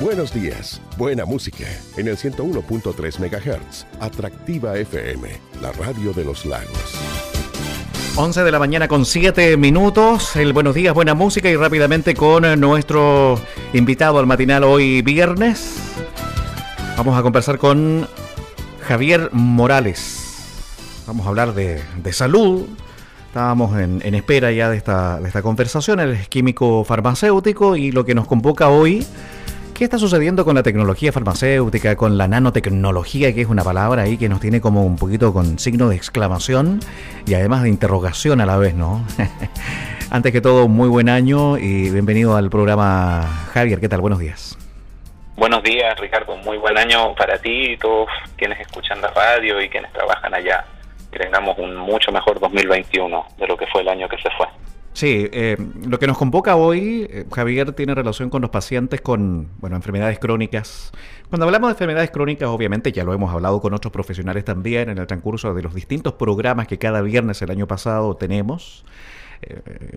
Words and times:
Buenos 0.00 0.32
días, 0.32 0.80
buena 0.96 1.26
música 1.26 1.66
en 1.98 2.08
el 2.08 2.16
101.3 2.16 3.18
MHz. 3.20 3.84
Atractiva 4.00 4.78
FM, 4.78 5.28
la 5.60 5.72
radio 5.72 6.14
de 6.14 6.24
los 6.24 6.46
lagos. 6.46 6.98
11 8.16 8.42
de 8.42 8.50
la 8.50 8.58
mañana 8.58 8.88
con 8.88 9.04
7 9.04 9.58
minutos. 9.58 10.36
El 10.36 10.54
buenos 10.54 10.74
días, 10.74 10.94
buena 10.94 11.12
música 11.12 11.50
y 11.50 11.56
rápidamente 11.56 12.14
con 12.14 12.58
nuestro 12.58 13.38
invitado 13.74 14.18
al 14.18 14.26
matinal 14.26 14.64
hoy 14.64 15.02
viernes. 15.02 15.76
Vamos 16.96 17.18
a 17.18 17.22
conversar 17.22 17.58
con 17.58 18.08
Javier 18.80 19.28
Morales. 19.32 21.04
Vamos 21.06 21.26
a 21.26 21.28
hablar 21.28 21.52
de, 21.52 21.82
salud. 22.12 22.66
Estábamos 23.26 23.78
en, 23.78 24.14
espera 24.14 24.50
ya 24.50 24.70
de 24.70 24.78
esta, 24.78 25.20
de 25.20 25.28
esta 25.28 25.42
conversación. 25.42 26.00
Él 26.00 26.12
es 26.12 26.26
químico 26.26 26.84
farmacéutico 26.84 27.76
y 27.76 27.92
lo 27.92 28.06
que 28.06 28.14
nos 28.14 28.26
convoca 28.26 28.70
hoy 28.70 29.06
¿Qué 29.80 29.84
está 29.84 29.96
sucediendo 29.96 30.44
con 30.44 30.54
la 30.54 30.62
tecnología 30.62 31.10
farmacéutica, 31.10 31.96
con 31.96 32.18
la 32.18 32.28
nanotecnología, 32.28 33.34
que 33.34 33.40
es 33.40 33.48
una 33.48 33.64
palabra 33.64 34.02
ahí 34.02 34.18
que 34.18 34.28
nos 34.28 34.38
tiene 34.38 34.60
como 34.60 34.84
un 34.84 34.96
poquito 34.96 35.32
con 35.32 35.58
signo 35.58 35.88
de 35.88 35.96
exclamación 35.96 36.80
y 37.26 37.32
además 37.32 37.62
de 37.62 37.70
interrogación 37.70 38.42
a 38.42 38.44
la 38.44 38.58
vez, 38.58 38.74
¿no? 38.74 39.02
Antes 40.10 40.32
que 40.32 40.42
todo, 40.42 40.68
muy 40.68 40.86
buen 40.86 41.08
año 41.08 41.56
y 41.56 41.88
bienvenido 41.88 42.36
al 42.36 42.50
programa 42.50 43.22
Javier. 43.54 43.80
¿Qué 43.80 43.88
tal? 43.88 44.02
Buenos 44.02 44.18
días. 44.18 44.58
Buenos 45.36 45.62
días, 45.62 45.98
Ricardo. 45.98 46.36
Muy 46.36 46.58
buen 46.58 46.76
año 46.76 47.14
para 47.14 47.38
ti 47.38 47.72
y 47.72 47.76
todos 47.78 48.10
quienes 48.36 48.60
escuchan 48.60 49.00
la 49.00 49.08
radio 49.08 49.62
y 49.62 49.70
quienes 49.70 49.90
trabajan 49.94 50.34
allá. 50.34 50.62
Que 51.10 51.20
tengamos 51.20 51.56
un 51.56 51.74
mucho 51.74 52.12
mejor 52.12 52.38
2021 52.38 53.26
de 53.38 53.46
lo 53.46 53.56
que 53.56 53.66
fue 53.68 53.80
el 53.80 53.88
año 53.88 54.10
que 54.10 54.18
se 54.18 54.28
fue. 54.36 54.46
Sí, 54.92 55.28
eh, 55.32 55.56
lo 55.86 55.98
que 55.98 56.06
nos 56.06 56.18
convoca 56.18 56.56
hoy, 56.56 57.06
eh, 57.08 57.24
Javier, 57.32 57.72
tiene 57.72 57.94
relación 57.94 58.28
con 58.28 58.42
los 58.42 58.50
pacientes 58.50 59.00
con 59.00 59.48
bueno, 59.58 59.76
enfermedades 59.76 60.18
crónicas. 60.18 60.90
Cuando 61.28 61.46
hablamos 61.46 61.68
de 61.68 61.72
enfermedades 61.72 62.10
crónicas, 62.10 62.48
obviamente 62.48 62.90
ya 62.90 63.04
lo 63.04 63.14
hemos 63.14 63.32
hablado 63.32 63.60
con 63.60 63.72
otros 63.72 63.92
profesionales 63.92 64.44
también 64.44 64.90
en 64.90 64.98
el 64.98 65.06
transcurso 65.06 65.54
de 65.54 65.62
los 65.62 65.74
distintos 65.74 66.14
programas 66.14 66.66
que 66.66 66.78
cada 66.78 67.02
viernes 67.02 67.40
el 67.40 67.50
año 67.50 67.68
pasado 67.68 68.16
tenemos. 68.16 68.84
Eh, 69.42 69.96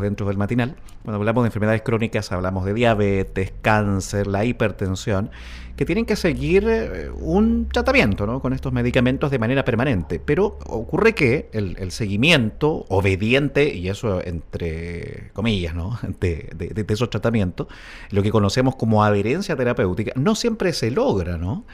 dentro 0.00 0.26
del 0.26 0.36
matinal. 0.36 0.74
Cuando 1.04 1.18
hablamos 1.18 1.44
de 1.44 1.48
enfermedades 1.48 1.82
crónicas 1.82 2.32
hablamos 2.32 2.64
de 2.64 2.74
diabetes, 2.74 3.52
cáncer, 3.62 4.26
la 4.26 4.44
hipertensión, 4.44 5.30
que 5.78 5.86
tienen 5.86 6.06
que 6.06 6.16
seguir 6.16 6.64
eh, 6.68 7.08
un 7.08 7.68
tratamiento 7.68 8.26
¿no? 8.26 8.40
con 8.40 8.52
estos 8.52 8.72
medicamentos 8.72 9.30
de 9.30 9.38
manera 9.38 9.64
permanente. 9.64 10.18
Pero 10.18 10.58
ocurre 10.66 11.14
que 11.14 11.48
el, 11.52 11.92
seguimiento 11.92 12.84
obediente, 12.88 13.72
y 13.72 13.88
eso 13.88 14.20
entre 14.20 15.30
comillas, 15.34 15.76
¿no? 15.76 15.96
de, 16.20 16.50
de, 16.56 16.82
de 16.82 16.92
esos 16.92 17.10
tratamientos, 17.10 17.68
lo 18.10 18.24
que 18.24 18.32
conocemos 18.32 18.74
como 18.74 19.04
adherencia 19.04 19.54
terapéutica, 19.54 20.12
no 20.16 20.34
siempre 20.34 20.72
se 20.72 20.90
logra, 20.90 21.38
¿no? 21.38 21.64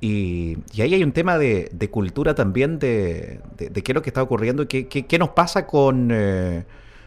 Y, 0.00 0.58
ahí 0.82 0.92
hay 0.94 1.04
un 1.04 1.12
tema 1.12 1.38
de, 1.38 1.88
cultura 1.92 2.34
también 2.34 2.80
de, 2.80 3.40
qué 3.56 3.82
es 3.86 3.94
lo 3.94 4.02
que 4.02 4.10
está 4.10 4.20
ocurriendo 4.20 4.64
y 4.64 4.66
qué, 4.66 5.18
nos 5.18 5.28
pasa 5.30 5.68
con, 5.68 6.10
eh, 6.12 6.64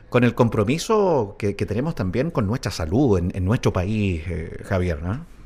con 0.09 0.23
el 0.23 0.33
compromiso 0.33 1.35
que, 1.37 1.53
tenemos 1.53 1.93
también 1.93 2.31
con 2.31 2.47
nuestra 2.47 2.71
salud 2.71 3.19
en, 3.19 3.43
nuestro 3.45 3.73
país, 3.73 4.23
eh, 4.27 4.63
Javier, 4.63 5.03
¿no? 5.03 5.36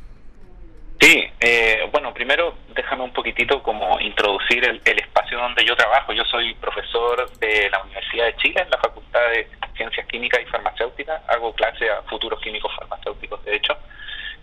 Sí, 1.01 1.27
eh, 1.39 1.89
bueno, 1.91 2.13
primero 2.13 2.53
déjame 2.75 3.01
un 3.01 3.11
poquitito 3.11 3.63
como 3.63 3.99
introducir 3.99 4.63
el, 4.63 4.79
el, 4.85 4.99
espacio 4.99 5.39
donde 5.39 5.65
yo 5.65 5.75
trabajo. 5.75 6.13
Yo 6.13 6.23
soy 6.25 6.53
profesor 6.53 7.27
de 7.39 7.71
la 7.71 7.81
Universidad 7.81 8.25
de 8.25 8.35
Chile 8.35 8.61
en 8.61 8.69
la 8.69 8.77
Facultad 8.77 9.19
de 9.31 9.47
Ciencias 9.75 10.05
Químicas 10.05 10.41
y 10.43 10.45
Farmacéuticas. 10.45 11.23
Hago 11.27 11.53
clase 11.53 11.89
a 11.89 12.03
futuros 12.03 12.39
químicos 12.39 12.71
farmacéuticos, 12.75 13.43
de 13.45 13.55
hecho. 13.55 13.75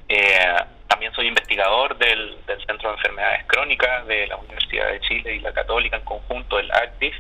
Eh, 0.09 0.57
también 0.89 1.13
soy 1.13 1.29
investigador 1.29 1.97
del, 1.97 2.37
Centro 2.67 2.91
de 2.91 2.97
Enfermedades 2.97 3.45
Crónicas 3.47 4.07
de 4.09 4.27
la 4.27 4.37
Universidad 4.37 4.91
de 4.91 5.01
Chile 5.03 5.37
y 5.37 5.39
la 5.39 5.53
Católica 5.53 5.97
en 5.97 6.05
conjunto, 6.05 6.59
el 6.59 6.73
ACTIS, 6.73 7.15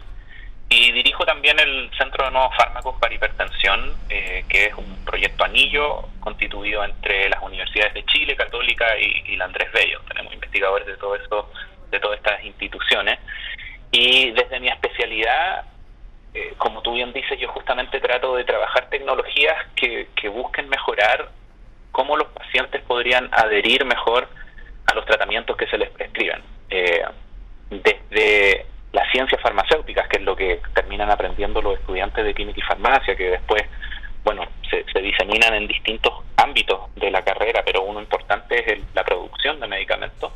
y 0.70 0.92
dirijo 0.92 1.24
también 1.24 1.58
el 1.58 1.90
Centro 1.96 2.26
de 2.26 2.30
Nuevos 2.30 2.54
Fármacos 2.56 2.98
para 3.00 3.14
Hipertensión, 3.14 3.96
eh, 4.10 4.44
que 4.48 4.66
es 4.66 4.74
un 4.74 5.04
proyecto 5.04 5.44
anillo 5.44 6.08
constituido 6.20 6.84
entre 6.84 7.30
las 7.30 7.42
universidades 7.42 7.94
de 7.94 8.04
Chile, 8.04 8.36
Católica 8.36 8.84
y, 8.98 9.36
la 9.36 9.46
Andrés 9.46 9.72
Bello. 9.72 10.00
Tenemos 10.08 10.32
investigadores 10.34 10.86
de 10.86 10.96
todo 10.96 11.16
eso, 11.16 11.50
de 11.90 11.98
todas 12.00 12.18
estas 12.18 12.44
instituciones. 12.44 13.18
Y 13.90 14.30
desde 14.32 14.60
mi 14.60 14.68
especialidad, 14.68 15.64
eh, 16.34 16.52
como 16.58 16.82
tú 16.82 16.94
bien 16.94 17.14
dices, 17.14 17.40
yo 17.40 17.48
justamente 17.48 17.98
trato 18.00 18.36
de 18.36 18.44
trabajar 18.44 18.90
tecnologías 18.90 19.56
que, 19.74 20.08
que 20.14 20.28
busquen 20.28 20.68
mejorar 20.68 21.30
cómo 21.92 22.16
los 22.16 22.28
pacientes 22.28 22.82
podrían 22.82 23.30
adherir 23.32 23.86
mejor 23.86 24.28
a 24.84 24.94
los 24.94 25.06
tratamientos 25.06 25.56
que 25.56 25.66
se 25.66 25.78
les 25.78 25.88
prescriben. 25.90 26.42
Eh, 26.68 27.02
desde 27.70 28.66
las 28.93 29.10
ciencias 29.10 29.41
farmacéuticas, 29.41 30.09
que 30.09 30.19
es 30.19 30.22
lo 30.22 30.34
que 30.34 30.60
terminan 30.75 31.10
aprendiendo 31.10 31.60
los 31.60 31.78
estudiantes 31.78 32.25
de 32.25 32.34
química 32.34 32.60
y 32.60 32.62
farmacia, 32.62 33.16
que 33.16 33.31
después, 33.31 33.62
bueno, 34.25 34.44
se, 34.71 35.00
diseminan 35.00 35.54
en 35.54 35.66
distintos 35.66 36.12
ámbitos 36.37 36.94
de 36.97 37.10
la 37.10 37.22
carrera, 37.22 37.62
pero 37.65 37.82
uno 37.82 38.00
importante 38.00 38.72
es 38.72 38.81
la 38.94 39.04
producción 39.04 39.60
de 39.60 39.69
medicamentos. 39.69 40.32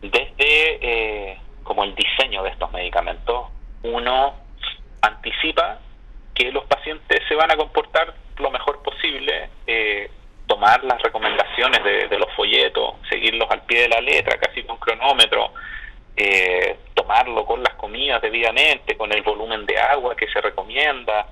Desde 0.00 0.32
eh, 0.38 1.38
como 1.62 1.84
el 1.84 1.94
diseño 1.94 2.42
de 2.42 2.50
estos 2.50 2.70
medicamentos, 2.72 3.48
uno 3.82 4.34
anticipa 5.02 5.78
que 6.34 6.52
los 6.52 6.64
pacientes 6.64 7.20
se 7.28 7.34
van 7.34 7.50
a 7.50 7.56
comportar 7.56 8.14
lo 8.38 8.50
mejor 8.50 8.82
posible 8.82 9.50
eh, 9.66 10.10
tomar 10.46 10.82
las 10.84 11.00
recomendaciones 11.02 11.82
de, 11.82 12.18
los 12.18 12.30
folletos, 12.34 12.94
seguirlos 13.08 13.50
al 13.50 13.62
pie 13.62 13.82
de 13.82 13.88
la 13.88 14.00
letra, 14.00 14.38
casi 14.38 14.62
con 14.62 14.76
cronómetro, 14.76 15.52
eh, 16.16 16.76
tomarlo 16.94 17.44
con 17.44 17.62
las 17.62 17.74
comidas 17.74 18.22
debidamente, 18.22 18.96
con 18.96 19.12
el 19.12 19.22
volumen 19.22 19.66
de 19.66 19.78
agua 19.78 20.16
que 20.16 20.28
se 20.28 20.40
recomienda, 20.40 21.26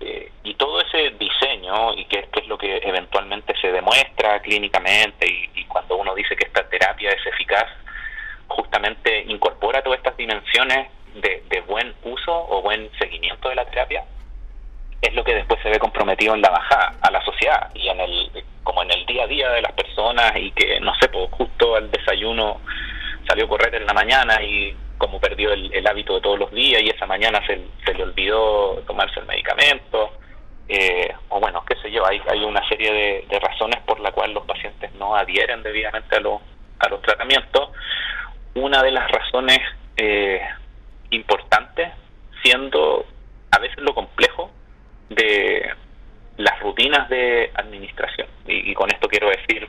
eh, 0.00 0.30
y 0.42 0.54
todo 0.54 0.80
ese 0.80 1.10
diseño, 1.10 1.94
y 1.94 2.04
que, 2.06 2.28
es 2.32 2.48
lo 2.48 2.58
que 2.58 2.78
eventualmente 2.78 3.54
se 3.60 3.72
demuestra 3.72 4.40
clínicamente, 4.40 5.26
y, 5.26 5.64
cuando 5.64 5.96
uno 5.96 6.14
dice 6.14 6.36
que 6.36 6.44
esta 6.44 6.68
terapia 6.68 7.10
es 7.10 7.26
eficaz, 7.26 7.66
justamente 8.46 9.24
incorpora 9.26 9.82
todas 9.82 9.98
estas 9.98 10.16
dimensiones 10.16 10.88
de 11.14 11.60
buen 11.66 11.94
uso 12.04 12.46
o 12.48 12.62
buen 12.62 12.90
seguimiento 12.98 13.48
de 13.48 13.54
la 13.54 13.64
terapia 13.64 14.04
es 15.04 15.14
lo 15.14 15.22
que 15.22 15.34
después 15.34 15.60
se 15.62 15.68
ve 15.68 15.78
comprometido 15.78 16.34
en 16.34 16.40
la 16.40 16.50
bajada 16.50 16.94
a 17.02 17.10
la 17.10 17.22
sociedad 17.24 17.70
y 17.74 17.88
en 17.88 18.00
el 18.00 18.44
como 18.62 18.82
en 18.82 18.90
el 18.90 19.04
día 19.04 19.24
a 19.24 19.26
día 19.26 19.50
de 19.50 19.60
las 19.60 19.72
personas 19.72 20.32
y 20.36 20.50
que 20.52 20.80
no 20.80 20.94
sé 20.94 21.08
pues 21.08 21.30
justo 21.32 21.76
al 21.76 21.90
desayuno 21.90 22.60
salió 23.26 23.44
a 23.44 23.48
correr 23.48 23.74
en 23.74 23.86
la 23.86 23.92
mañana 23.92 24.42
y 24.42 24.76
como 24.98 25.20
perdió 25.20 25.52
el, 25.52 25.86
hábito 25.86 26.14
de 26.14 26.20
todos 26.20 26.38
los 26.38 26.50
días 26.52 26.82
y 26.82 26.88
esa 26.88 27.06
mañana 27.06 27.40
se, 27.46 27.56
le 27.92 28.02
olvidó 28.02 28.82
tomarse 28.86 29.20
el 29.20 29.26
medicamento 29.26 30.12
eh, 30.68 31.12
o 31.28 31.40
bueno 31.40 31.62
qué 31.66 31.76
sé 31.82 31.90
yo 31.90 32.06
hay, 32.06 32.20
hay 32.28 32.42
una 32.42 32.66
serie 32.68 33.26
de, 33.28 33.38
razones 33.38 33.80
por 33.82 34.00
la 34.00 34.12
cual 34.12 34.32
los 34.32 34.46
pacientes 34.46 34.92
no 34.94 35.14
adhieren 35.14 35.62
debidamente 35.62 36.16
a 36.16 36.20
los 36.20 36.40
a 36.78 36.88
los 36.88 37.02
tratamientos. 37.02 37.70
Una 38.54 38.82
de 38.82 38.90
las 38.90 39.10
razones 39.10 39.60
eh, 39.96 40.40
importantes 41.10 41.92
siendo 42.42 43.06
a 43.50 43.58
veces 43.58 43.78
lo 43.78 43.94
complejo 43.94 44.50
de 45.08 45.70
las 46.36 46.60
rutinas 46.60 47.08
de 47.08 47.50
administración. 47.54 48.26
Y, 48.46 48.74
con 48.74 48.90
esto 48.90 49.08
quiero 49.08 49.28
decir 49.28 49.68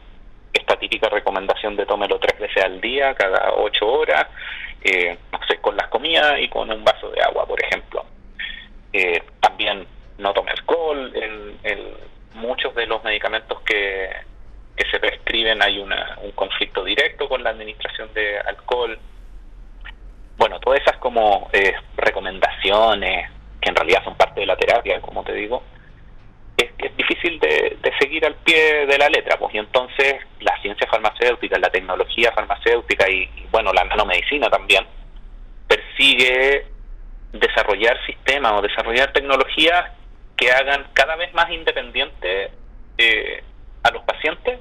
esta 0.54 0.78
típica 0.78 1.10
recomendación 1.10 1.76
de 1.76 1.86
tómelo 1.86 2.20
tres 2.20 2.40
veces 2.40 2.64
al 2.64 2.82
cada 3.14 3.54
ocho 3.54 3.88
horas, 3.88 4.28
eh, 4.84 5.18
no 5.32 5.40
sé, 5.48 5.58
con 5.58 5.76
las 5.78 5.88
comidas 5.90 6.40
y 6.40 6.48
con 6.50 6.72
un 6.72 6.84
vaso 6.84 7.10
de 7.12 7.22
agua, 7.22 7.46
por 7.46 7.64
ejemplo. 7.64 8.06
Eh, 8.94 9.22
también 9.40 9.86
no 10.18 10.34
tome 10.34 10.52
alcohol. 10.52 11.12
En, 11.16 12.16
muchos 12.36 12.76
de 12.76 12.86
los 12.86 13.02
medicamentos 13.02 13.62
que, 13.62 14.10
que 14.76 14.86
se 14.92 15.00
prescriben 15.00 15.62
hay 15.64 15.80
una, 15.80 16.18
un 16.22 16.32
conflicto 16.32 16.84
directo 16.84 17.30
con 17.30 17.42
la 17.42 17.52
administración 17.52 18.14
de 18.14 18.38
alcohol. 18.40 19.00
Bueno, 20.38 20.60
todas 20.60 20.82
esas 20.82 20.98
como 20.98 21.50
eh, 21.54 21.74
recomendaciones, 21.96 23.32
que 23.62 23.70
en 23.70 23.76
realidad 23.76 24.04
son 24.04 24.18
parte 24.18 24.42
de 24.42 24.46
la 24.46 24.58
terapia, 24.58 25.00
como 25.00 25.24
te 25.24 25.32
digo, 25.32 25.64
difícil 26.96 27.40
de, 27.40 27.78
seguir 28.00 28.26
al 28.26 28.36
pie 28.36 28.86
de 28.86 28.98
la 28.98 29.10
letra, 29.10 29.38
pues 29.38 29.54
y 29.56 29.58
entonces 29.58 30.16
la 30.40 30.60
ciencia 30.62 30.88
farmacéutica, 30.88 31.58
la 31.60 31.70
tecnología 31.70 32.32
farmacéutica 32.34 33.10
y, 33.10 33.30
bueno, 33.52 33.72
la 33.74 33.84
nanomedicina 33.86 34.50
también 34.50 34.86
persigue 35.68 36.66
desarrollar 37.32 37.98
sistemas 38.06 38.54
o 38.54 38.62
desarrollar 38.62 39.12
tecnologías 39.14 39.92
que 40.38 40.52
hagan 40.52 40.88
cada 40.94 41.16
vez 41.16 41.34
más 41.34 41.50
independiente 41.50 42.52
eh, 42.98 43.44
a 43.84 43.92
los 43.92 44.04
pacientes 44.04 44.60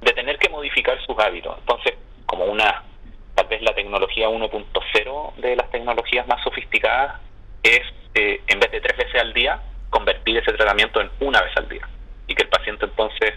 de 0.00 0.12
tener 0.12 0.38
que 0.38 0.48
modificar 0.48 0.98
sus 1.04 1.18
hábitos. 1.18 1.56
Entonces, 1.58 1.94
como 2.26 2.44
una, 2.44 2.84
tal 3.34 3.46
vez 3.46 3.62
la 3.62 3.74
tecnología 3.74 4.28
1.0 4.28 5.34
de 5.36 5.56
las 5.56 5.70
tecnologías 5.70 6.26
más 6.26 6.42
sofisticadas 6.42 7.20
es 7.62 7.82
eh, 8.14 8.40
en 8.46 8.60
vez 8.60 8.70
de 8.70 8.80
tres 8.80 8.96
veces 8.96 9.20
al 9.20 9.32
día, 9.32 9.60
convertir 9.90 10.38
ese 10.38 10.52
tratamiento 10.52 11.00
en 11.00 11.10
una 11.20 11.42
vez 11.42 11.56
al 11.56 11.68
día. 11.68 11.88
Y 12.26 12.34
que 12.34 12.42
el 12.42 12.48
paciente 12.48 12.84
entonces 12.84 13.34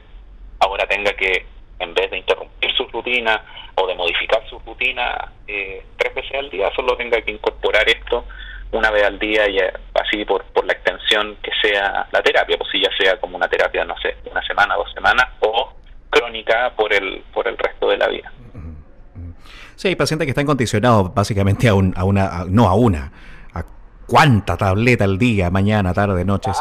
ahora 0.60 0.86
tenga 0.88 1.14
que, 1.14 1.46
en 1.80 1.94
vez 1.94 2.12
de 2.12 2.18
interrumpir 2.18 2.72
su 2.76 2.86
rutina 2.88 3.44
o 3.76 3.88
de 3.88 3.96
modificar 3.96 4.48
su 4.50 4.60
rutina 4.60 5.32
eh, 5.48 5.84
tres 5.98 6.14
veces 6.14 6.34
al 6.34 6.50
día, 6.50 6.70
solo 6.76 6.96
tenga 6.98 7.22
que 7.22 7.32
incorporar 7.32 7.88
esto 7.90 8.26
una 8.72 8.90
vez 8.92 9.04
al 9.04 9.20
día 9.20 9.50
y 9.50 9.60
eh, 9.60 9.74
así 9.94 10.24
por, 10.26 10.44
por 10.46 10.66
la 10.66 10.74
extensión 10.74 11.38
que 11.42 11.52
sea 11.62 12.08
la 12.12 12.22
terapia, 12.22 12.58
pues 12.58 12.70
si 12.72 12.82
ya 12.82 12.90
sea 12.98 13.20
como 13.20 13.38
una 13.38 13.48
terapia, 13.48 13.84
no 13.86 13.96
sé, 14.00 14.18
una 14.30 14.42
semana, 14.44 14.76
dos 14.76 14.92
semanas, 14.94 15.28
o 15.40 15.74
crónica 16.10 16.72
por 16.76 16.94
el, 16.94 17.24
por 17.34 17.48
el 17.48 17.58
resto 17.58 17.90
de 17.90 17.98
la 17.98 18.08
vida. 18.08 18.32
Sí, 19.76 19.88
hay 19.88 19.96
pacientes 19.96 20.28
que 20.28 20.30
están 20.30 20.46
condicionados 20.46 21.14
básicamente 21.14 21.68
a, 21.68 21.74
un, 21.74 21.94
a 21.98 22.04
una, 22.04 22.46
no 22.48 22.68
a 22.68 22.76
una, 22.76 23.12
cuánta 24.12 24.58
tableta 24.58 25.06
al 25.06 25.18
día, 25.18 25.50
mañana, 25.50 25.94
tarde, 25.94 26.26
noche, 26.26 26.52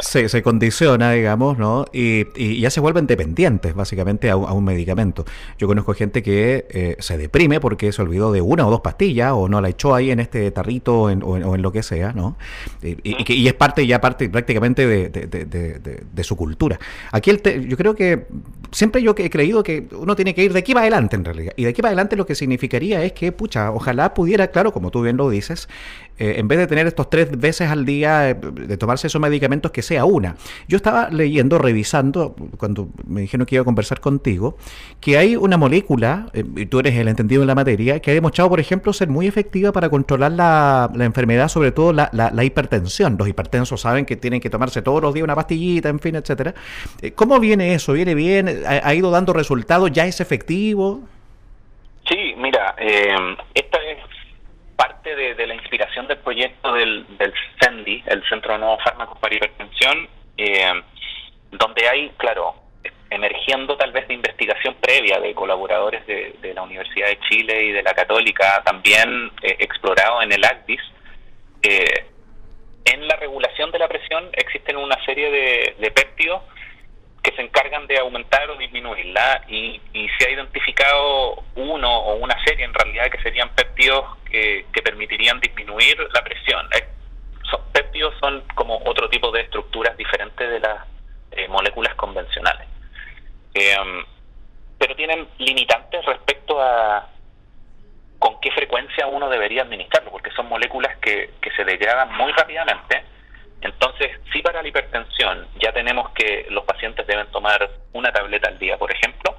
se, 0.00 0.28
se, 0.28 0.42
condiciona, 0.42 1.12
digamos, 1.12 1.56
¿no? 1.56 1.86
Y, 1.94 2.26
y, 2.36 2.60
ya 2.60 2.68
se 2.68 2.78
vuelven 2.78 3.06
dependientes, 3.06 3.74
básicamente, 3.74 4.28
a, 4.28 4.36
un 4.36 4.62
medicamento. 4.62 5.24
Yo 5.56 5.66
conozco 5.66 5.94
gente 5.94 6.22
que 6.22 6.66
eh, 6.68 6.96
se 6.98 7.16
deprime 7.16 7.58
porque 7.58 7.90
se 7.90 8.02
olvidó 8.02 8.32
de 8.32 8.42
una 8.42 8.66
o 8.66 8.70
dos 8.70 8.82
pastillas 8.82 9.32
o 9.32 9.48
no 9.48 9.62
la 9.62 9.70
echó 9.70 9.94
ahí 9.94 10.10
en 10.10 10.20
este 10.20 10.50
tarrito 10.50 11.04
o, 11.04 11.08
en, 11.10 11.62
lo 11.62 11.72
que 11.72 11.82
sea, 11.82 12.12
¿no? 12.12 12.36
Y, 12.82 12.98
y, 13.02 13.48
es 13.48 13.54
parte, 13.54 13.86
ya 13.86 14.02
parte 14.02 14.28
prácticamente 14.28 14.86
de, 14.86 16.22
su 16.22 16.36
cultura. 16.36 16.78
Aquí 17.12 17.30
el 17.30 17.66
yo 17.66 17.78
creo 17.78 17.94
que 17.94 18.26
siempre 18.72 19.02
yo 19.02 19.14
he 19.16 19.30
creído 19.30 19.62
que 19.62 19.86
uno 19.92 20.14
tiene 20.14 20.34
que 20.34 20.44
ir 20.44 20.52
de 20.52 20.58
aquí 20.58 20.74
para 20.74 20.82
adelante, 20.82 21.16
en 21.16 21.24
realidad. 21.24 21.54
Y 21.56 21.64
de 21.64 21.70
aquí 21.70 21.80
para 21.80 21.90
adelante 21.90 22.14
lo 22.14 22.26
que 22.26 22.34
significaría 22.34 23.02
es 23.04 23.12
que, 23.12 23.32
pucha, 23.32 23.72
ojalá 23.72 24.12
pudiera, 24.12 24.48
claro, 24.48 24.72
como 24.72 24.90
tú 24.90 25.00
bien 25.00 25.16
lo 25.16 25.30
dices, 25.30 25.68
eh, 26.18 26.36
en 26.38 26.48
vez 26.48 26.58
de 26.58 26.66
tener 26.66 26.86
estos 26.86 27.10
tres 27.10 27.38
veces 27.38 27.70
al 27.70 27.84
día, 27.84 28.30
eh, 28.30 28.34
de 28.34 28.76
tomarse 28.76 29.06
esos 29.06 29.20
medicamentos, 29.20 29.70
que 29.70 29.82
sea 29.82 30.04
una. 30.04 30.36
Yo 30.66 30.76
estaba 30.76 31.10
leyendo, 31.10 31.58
revisando, 31.58 32.34
cuando 32.56 32.88
me 33.06 33.20
dijeron 33.20 33.46
que 33.46 33.56
iba 33.56 33.62
a 33.62 33.64
conversar 33.64 34.00
contigo, 34.00 34.56
que 35.00 35.18
hay 35.18 35.36
una 35.36 35.56
molécula, 35.56 36.28
eh, 36.32 36.44
y 36.56 36.66
tú 36.66 36.80
eres 36.80 36.94
el 36.94 37.08
entendido 37.08 37.42
en 37.42 37.48
la 37.48 37.54
materia, 37.54 38.00
que 38.00 38.10
ha 38.10 38.14
demostrado, 38.14 38.48
por 38.48 38.60
ejemplo, 38.60 38.92
ser 38.92 39.08
muy 39.08 39.26
efectiva 39.26 39.72
para 39.72 39.88
controlar 39.90 40.32
la, 40.32 40.90
enfermedad, 41.00 41.48
sobre 41.48 41.72
todo 41.72 41.92
la, 41.92 42.10
la, 42.12 42.44
hipertensión. 42.44 43.16
Los 43.18 43.28
hipertensos 43.28 43.80
saben 43.80 44.06
que 44.06 44.16
tienen 44.16 44.40
que 44.40 44.50
tomarse 44.50 44.82
todos 44.82 45.02
los 45.02 45.12
días 45.12 45.24
una 45.24 45.34
pastillita, 45.34 45.88
en 45.88 46.00
fin, 46.00 46.16
etcétera. 46.16 46.54
¿Cómo 47.14 47.38
viene 47.40 47.74
eso? 47.74 47.92
¿Viene 47.92 48.14
bien? 48.14 48.62
¿Ha, 48.66 48.94
ido 48.94 49.10
dando 49.10 49.32
resultados? 49.32 49.90
¿Ya 49.92 50.06
es 50.06 50.20
efectivo? 50.20 51.00
Sí, 52.08 52.34
mira, 52.38 52.74
esta 52.78 53.78
es 53.78 54.05
parte 54.76 55.14
de, 55.14 55.46
la 55.46 55.54
inspiración 55.54 56.06
del 56.06 56.18
proyecto 56.18 56.72
del, 56.74 57.06
del 57.16 57.32
CENDI, 57.60 58.04
el 58.06 58.22
Centro 58.28 58.52
de 58.52 58.58
Nuevos 58.58 58.82
Fármacos 58.84 59.18
para 59.18 59.34
Hipertensión, 59.34 60.08
eh, 60.36 60.82
donde 61.50 61.88
hay, 61.88 62.10
claro, 62.18 62.54
emergiendo 63.10 63.76
tal 63.76 63.92
vez 63.92 64.06
de 64.08 64.14
investigación 64.14 64.74
previa 64.80 65.18
de 65.20 65.34
colaboradores 65.34 66.06
de, 66.06 66.52
la 66.54 66.62
Universidad 66.62 67.08
de 67.08 67.18
Chile 67.20 67.64
y 67.64 67.72
de 67.72 67.82
la 67.82 67.94
Católica, 67.94 68.62
también 68.64 69.30
eh, 69.42 69.56
explorado 69.60 70.22
en 70.22 70.32
el 70.32 70.44
ACDIS, 70.44 70.80
eh, 71.62 72.06
en 72.84 73.08
la 73.08 73.16
regulación 73.16 73.70
de 73.72 73.78
la 73.78 73.88
presión 73.88 74.28
existen 74.32 74.76
una 74.76 74.96
serie 75.04 75.30
de, 75.30 75.76
de 75.78 75.90
péptidos 75.90 76.42
que 77.22 77.34
se 77.34 77.42
encargan 77.42 77.88
de 77.88 77.98
aumentar 77.98 78.48
o 78.50 78.56
disminuirla 78.56 79.42
y, 79.48 79.80
y, 79.92 80.08
se 80.16 80.28
ha 80.28 80.30
identificado 80.30 81.42
uno 81.56 81.90
o 81.90 82.16
una 82.16 82.36
serie 82.44 82.64
en 82.64 82.72
realidad 82.72 83.10
que 83.10 83.20
serían 83.20 83.48
péptidos 83.56 84.04
que, 84.72 84.82
permitirían 84.82 85.40
disminuir 85.40 85.98
la 86.14 86.22
presión. 86.22 86.66
Eh, 86.72 86.88
son, 87.50 87.60
péptidos 87.72 88.14
son 88.20 88.42
como 88.54 88.80
otro 88.84 89.08
tipo 89.08 89.30
de 89.32 89.42
estructuras 89.42 89.96
diferentes 89.96 90.48
de 90.48 90.60
las 90.60 90.86
eh, 91.32 91.48
moléculas 91.48 91.94
convencionales. 91.94 92.68
Em, 93.54 94.04
pero 94.78 94.94
tienen 94.94 95.28
limitantes 95.38 96.04
respecto 96.04 96.60
a 96.60 97.08
con 98.18 98.40
qué 98.40 98.50
frecuencia 98.52 99.06
uno 99.06 99.28
debería 99.28 99.62
administrarlo, 99.62 100.10
porque 100.10 100.30
son 100.30 100.48
moléculas 100.48 100.96
que, 100.98 101.32
que 101.40 101.50
se 101.52 101.64
degradan 101.64 102.14
muy 102.16 102.32
rápidamente 102.32 103.04
entonces, 103.60 104.12
si 104.32 104.42
para 104.42 104.62
la 104.62 104.68
hipertensión 104.68 105.48
ya 105.60 105.72
tenemos 105.72 106.10
que 106.10 106.46
los 106.50 106.64
pacientes 106.64 107.06
deben 107.06 107.26
tomar 107.28 107.68
una 107.92 108.12
tableta 108.12 108.48
al 108.48 108.58
día, 108.58 108.76
por 108.76 108.92
ejemplo, 108.92 109.34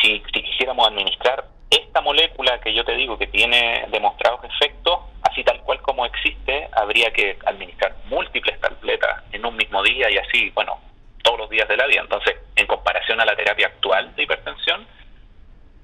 si, 0.00 0.20
quisiéramos 0.20 0.86
administrar 0.86 1.44
esta 1.70 2.00
molécula 2.00 2.60
que 2.60 2.72
yo 2.74 2.84
te 2.84 2.94
digo 2.94 3.18
que 3.18 3.26
tiene 3.26 3.86
demostrados 3.90 4.40
efectos, 4.44 5.00
así 5.22 5.42
tal 5.42 5.60
cual 5.62 5.80
como 5.82 6.06
existe, 6.06 6.68
habría 6.72 7.12
que 7.12 7.38
administrar 7.44 7.94
múltiples 8.06 8.60
tabletas 8.60 9.24
en 9.32 9.44
un 9.44 9.56
mismo 9.56 9.82
día 9.82 10.10
y 10.10 10.16
así, 10.18 10.50
bueno, 10.50 10.78
todos 11.22 11.38
los 11.38 11.50
días 11.50 11.68
de 11.68 11.76
la 11.76 11.86
vida. 11.86 12.02
Entonces, 12.02 12.36
en 12.54 12.66
comparación 12.66 13.20
a 13.20 13.24
la 13.24 13.34
terapia 13.34 13.66
actual 13.66 14.14
de 14.14 14.22
hipertensión, 14.22 14.86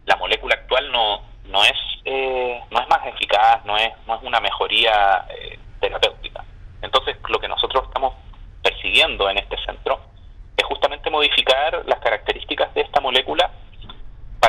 la 0.06 0.16
molécula 0.16 0.54
actual 0.54 0.90
no, 0.92 1.22
no 1.46 1.64
es 1.64 1.72
eh, 2.04 2.60
no 2.70 2.80
es 2.80 2.88
más 2.88 3.06
eficaz, 3.06 3.64
no 3.64 3.76
es 3.76 3.90
no 4.06 4.16
es 4.16 4.22
una 4.22 4.40
mejoría 4.40 5.24
eh, 5.30 5.58
terapéutica. 5.80 6.44
Entonces, 6.80 7.16
lo 7.28 7.38
que 7.38 7.48
nosotros 7.48 7.84
estamos 7.84 8.14
persiguiendo 8.62 9.28
en 9.30 9.38
este 9.38 9.56
centro 9.64 10.00
es 10.56 10.64
justamente 10.64 11.10
modificar 11.10 11.82
las 11.86 11.98
características 12.00 12.72
de 12.74 12.82
esta 12.82 13.00
molécula 13.00 13.50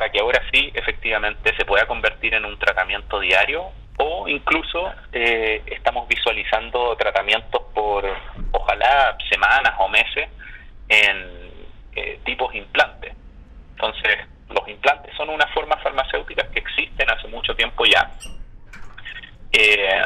para 0.03 0.11
que 0.11 0.19
ahora 0.19 0.41
sí 0.51 0.69
efectivamente 0.73 1.55
se 1.55 1.63
pueda 1.63 1.85
convertir 1.85 2.33
en 2.33 2.43
un 2.43 2.59
tratamiento 2.59 3.21
diario 3.21 3.71
o 3.97 4.27
incluso 4.27 4.91
eh, 5.13 5.61
estamos 5.65 6.09
visualizando 6.09 6.93
tratamientos 6.97 7.61
por 7.73 8.03
ojalá 8.51 9.17
semanas 9.29 9.75
o 9.79 9.87
meses 9.87 10.27
en 10.89 11.51
eh, 11.95 12.19
tipos 12.25 12.53
implantes. 12.53 13.13
Entonces, 13.75 14.17
los 14.49 14.67
implantes 14.67 15.15
son 15.15 15.29
una 15.29 15.47
forma 15.53 15.77
farmacéutica 15.77 16.49
que 16.51 16.59
existen 16.59 17.09
hace 17.09 17.29
mucho 17.29 17.55
tiempo 17.55 17.85
ya. 17.85 18.11
Eh, 19.53 20.01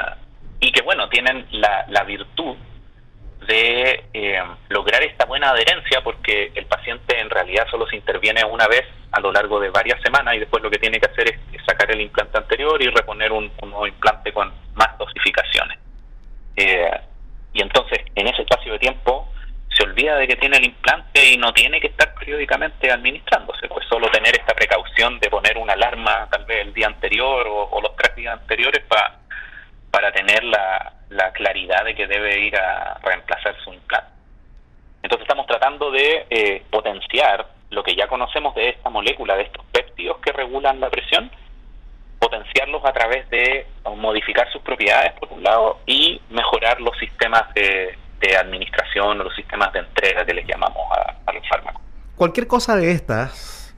y 0.60 0.72
que 0.72 0.84
bueno, 0.84 1.10
tienen 1.10 1.48
la, 1.54 1.86
la 1.90 2.04
virtud 2.04 2.56
de 3.48 4.04
eh, 4.14 4.44
lograr 4.70 5.02
esta 5.04 5.26
buena 5.26 5.52
adherencia 5.52 6.02
porque 6.04 6.52
el 6.54 6.66
paciente 6.66 7.20
en 7.20 7.30
realidad 7.30 7.66
solo 7.72 7.88
se 7.88 7.96
interviene 7.96 8.44
una 8.44 8.68
vez 8.68 8.84
a 9.12 9.20
lo 9.22 9.32
largo 9.32 9.60
de 9.60 9.70
varias 9.70 10.02
semanas 10.02 10.36
y 10.36 10.40
después 10.40 10.62
lo 10.62 10.70
que 10.70 10.78
tiene 10.78 11.00
que 11.00 11.10
hacer 11.10 11.30
es, 11.30 11.66
sacar 11.66 11.92
el 11.92 12.00
implante 12.00 12.38
anterior 12.38 12.82
y 12.82 12.88
reponer 12.88 13.32
un, 13.32 13.52
nuevo 13.62 13.88
implante 13.88 14.32
con 14.32 14.54
más 14.76 14.98
dosificaciones. 14.98 15.78
Eh, 16.56 16.92
y 17.54 17.62
entonces 17.62 18.00
en 18.16 18.28
ese 18.28 18.44
espacio 18.44 18.74
de 18.74 18.80
tiempo 18.80 19.30
se 19.70 19.84
olvida 19.84 20.18
de 20.18 20.28
que 20.28 20.36
tiene 20.38 20.58
el 20.58 20.66
implante 20.66 21.26
y 21.30 21.38
no 21.38 21.54
tiene 21.54 21.82
que 21.82 21.88
estar 21.88 22.14
periódicamente 22.16 22.92
administrándose, 22.92 23.68
pues 23.68 23.86
solo 23.88 24.10
tener 24.12 24.34
esta 24.36 24.54
precaución 24.54 25.20
de 25.20 25.30
poner 25.30 25.58
una 25.58 25.74
alarma 25.74 26.28
tal 26.32 26.46
vez 26.46 26.66
el 26.66 26.74
día 26.74 26.88
anterior 26.88 27.46
o 27.48 27.82
los 27.82 27.96
tres 27.96 28.16
días 28.16 28.40
anteriores 28.40 28.84
para 28.88 29.27
para 29.98 30.12
tener 30.12 30.44
la, 30.44 30.94
claridad 31.34 31.84
de 31.86 31.96
que 31.96 32.06
debe 32.06 32.40
ir 32.40 32.56
a 32.56 33.00
reemplazar 33.02 33.56
su 33.64 33.74
implante. 33.74 34.12
Entonces 35.02 35.24
estamos 35.24 35.48
tratando 35.48 35.90
de 35.90 36.28
eh, 36.30 36.64
potenciar 36.70 37.48
lo 37.72 37.84
que 37.84 37.96
ya 37.96 38.08
conocemos 38.08 38.54
de 38.54 38.70
esta 38.70 38.92
molécula, 38.92 39.36
de 39.36 39.44
estos 39.44 39.66
péptidos 39.72 40.18
que 40.20 40.32
regulan 40.34 40.80
la 40.80 40.92
presión, 40.92 41.32
potenciarlos 42.20 42.86
a 42.86 42.94
través 42.94 43.28
de 43.32 43.66
modificar 43.96 44.52
sus 44.52 44.62
propiedades, 44.62 45.14
por 45.14 45.34
un 45.34 45.42
lado, 45.42 45.80
y 45.88 46.22
mejorar 46.30 46.80
los 46.80 46.96
sistemas 47.00 47.52
de, 47.56 47.98
administración 48.40 49.20
o 49.20 49.24
los 49.24 49.36
sistemas 49.36 49.74
de 49.74 49.80
entrega 49.80 50.26
que 50.26 50.34
les 50.34 50.46
llamamos 50.46 50.86
a 51.26 51.34
los 51.34 51.48
fármacos. 51.48 51.82
Cualquier 52.16 52.46
cosa 52.46 52.76
de 52.76 52.92
estas, 52.92 53.74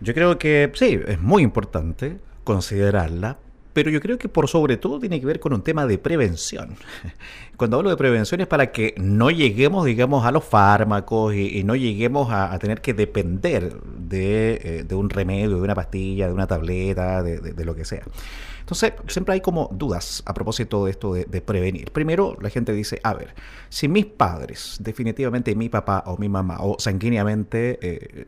yo 0.00 0.12
creo 0.12 0.38
que 0.38 0.70
sí, 0.74 1.00
es 1.06 1.18
muy 1.18 1.42
importante 1.42 2.18
considerarla, 2.44 3.38
pero 3.72 3.90
yo 3.90 4.00
creo 4.00 4.18
que 4.18 4.28
por 4.28 4.48
sobre 4.48 4.76
todo 4.76 4.98
tiene 5.00 5.20
que 5.20 5.26
ver 5.26 5.40
con 5.40 5.52
un 5.52 5.62
tema 5.62 5.86
de 5.86 5.98
prevención. 5.98 6.76
Cuando 7.56 7.76
hablo 7.76 7.90
de 7.90 7.96
prevención 7.96 8.40
es 8.40 8.46
para 8.46 8.72
que 8.72 8.94
no 8.98 9.30
lleguemos, 9.30 9.84
digamos, 9.84 10.26
a 10.26 10.32
los 10.32 10.44
fármacos 10.44 11.34
y, 11.34 11.62
no 11.64 11.76
lleguemos 11.76 12.28
a, 12.30 12.58
tener 12.58 12.80
que 12.80 12.94
depender 12.94 13.74
de, 13.82 14.60
eh, 14.62 14.84
de, 14.84 14.94
un 14.94 15.10
remedio, 15.10 15.56
de 15.56 15.62
una 15.62 15.74
pastilla, 15.74 16.26
de 16.26 16.32
una 16.32 16.46
tableta, 16.46 17.22
de 17.22 17.64
lo 17.64 17.74
que 17.74 17.84
sea. 17.84 18.02
Entonces, 18.62 18.92
siempre 19.08 19.34
hay 19.34 19.40
como 19.40 19.68
dudas 19.72 20.22
a 20.24 20.34
propósito 20.34 20.84
de 20.84 20.92
esto 20.92 21.14
de, 21.14 21.42
prevenir. 21.42 21.90
Primero, 21.90 22.36
la 22.40 22.48
gente 22.48 22.72
dice, 22.72 23.00
a 23.02 23.12
ver, 23.14 23.34
si 23.68 23.88
mis 23.88 24.06
padres, 24.06 24.76
definitivamente 24.80 25.54
mi 25.56 25.68
papá 25.68 26.04
o 26.06 26.16
mi 26.16 26.28
mamá, 26.28 26.58
o 26.60 26.76
sanguíneamente 26.78 27.78
eh, 27.82 28.26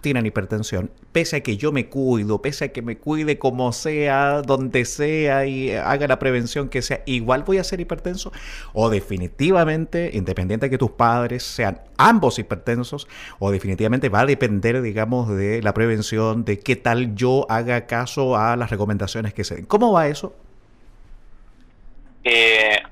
tienen 0.00 0.26
hipertensión, 0.26 0.90
pese 1.12 1.36
a 1.36 1.40
que 1.40 1.56
yo 1.56 1.72
me 1.72 1.88
cuido, 1.88 2.42
pese 2.42 2.66
a 2.66 2.68
que 2.72 2.82
me 2.82 2.98
cuide 2.98 3.38
como 3.38 3.72
sea, 3.72 4.42
donde 4.42 4.84
sea 4.84 5.46
y 5.46 5.70
haga 5.70 6.08
la 6.08 6.18
prevención 6.18 6.68
que 6.68 6.82
sea, 6.82 7.02
igual 7.06 7.44
voy 7.44 7.58
a 7.58 7.64
ser 7.64 7.80
hipertenso, 7.80 8.32
o 8.72 8.90
definitivamente, 8.90 10.10
independiente 10.12 10.66
de 10.66 10.70
que 10.70 10.78
tus 10.78 10.90
padres 10.90 11.44
sean 11.44 11.80
ambos 11.96 12.38
hipertensos, 12.38 13.08
o 13.38 13.50
definitivamente 13.50 14.08
va 14.08 14.20
a 14.20 14.26
depender, 14.26 14.82
digamos, 14.82 15.28
de 15.28 15.62
la 15.62 15.72
prevención, 15.72 16.44
de 16.44 16.58
qué 16.58 16.76
tal 16.76 17.14
yo 17.14 17.46
haga 17.48 17.86
caso 17.86 18.36
a 18.36 18.56
las 18.56 18.70
recomendaciones 18.70 19.32
que 19.32 19.44
se 19.44 19.54
den. 19.56 19.64
¿Cómo 19.78 19.92
va 19.92 20.06
eso? 20.06 20.34
Eh, 22.24 22.82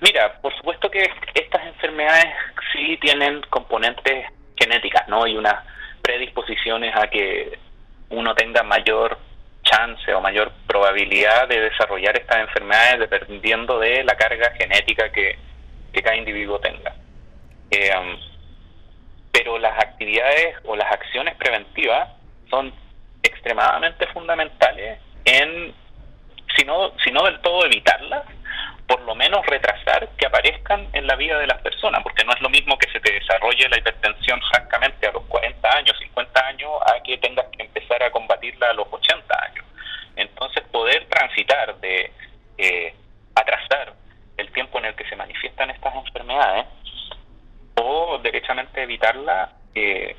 mira, 0.00 0.40
por 0.40 0.56
supuesto 0.56 0.88
que 0.88 1.10
estas 1.34 1.66
enfermedades 1.66 2.36
sí 2.72 2.96
tienen 3.00 3.42
componentes 3.50 4.26
genéticas, 4.56 5.08
¿no? 5.08 5.26
Y 5.26 5.36
unas 5.36 5.56
predisposiciones 6.00 6.94
a 6.94 7.08
que 7.08 7.58
uno 8.10 8.32
tenga 8.36 8.62
mayor 8.62 9.18
chance 9.64 10.14
o 10.14 10.20
mayor 10.20 10.52
probabilidad 10.68 11.48
de 11.48 11.62
desarrollar 11.62 12.16
estas 12.16 12.42
enfermedades 12.42 13.10
dependiendo 13.10 13.80
de 13.80 14.04
la 14.04 14.16
carga 14.16 14.52
genética 14.52 15.10
que, 15.10 15.36
cada 16.00 16.14
individuo 16.14 16.60
tenga. 16.60 16.94
Eh, 17.72 17.90
um, 17.98 18.16
pero 19.32 19.58
las 19.58 19.76
actividades 19.82 20.58
o 20.64 20.76
las 20.76 20.92
acciones 20.92 21.34
preventivas 21.34 22.08
son 22.48 22.72
extremadamente 23.24 24.06
fundamentales 24.12 25.00
en, 25.24 25.74
si 26.56 26.64
no, 26.64 26.92
si 27.04 27.10
no 27.10 27.24
del 27.24 27.40
todo 27.40 27.64
evitarlas, 27.66 28.24
por 28.86 29.02
lo 29.02 29.14
menos 29.14 29.44
retrasar 29.46 30.08
que 30.16 30.26
aparezcan 30.26 30.88
en 30.94 31.06
la 31.06 31.14
vida 31.14 31.38
de 31.38 31.46
las 31.46 31.60
personas, 31.60 32.02
porque 32.02 32.24
no 32.24 32.32
es 32.32 32.40
lo 32.40 32.48
mismo 32.48 32.78
que 32.78 32.90
se 32.90 33.00
te 33.00 33.12
desarrolle 33.12 33.68
la 33.68 33.78
hipertensión 33.78 34.40
francamente 34.50 35.06
a 35.06 35.12
los 35.12 35.24
40 35.24 35.76
años, 35.76 35.96
50 35.98 36.46
años, 36.46 36.70
a 36.86 37.02
que 37.02 37.18
tengas 37.18 37.46
que 37.48 37.62
empezar 37.62 38.02
a 38.02 38.10
combatirla 38.10 38.70
a 38.70 38.72
los 38.72 38.86
80 38.90 39.44
años. 39.44 39.64
Entonces, 40.16 40.64
poder 40.72 41.06
transitar 41.06 41.78
de 41.80 42.10
eh, 42.56 42.94
atrasar 43.34 43.92
el 44.38 44.50
tiempo 44.52 44.78
en 44.78 44.86
el 44.86 44.94
que 44.94 45.08
se 45.08 45.16
manifiestan 45.16 45.68
estas 45.70 45.94
enfermedades 45.94 46.66
o 47.74 48.18
derechamente 48.22 48.82
evitarla, 48.82 49.52
eh, 49.74 50.16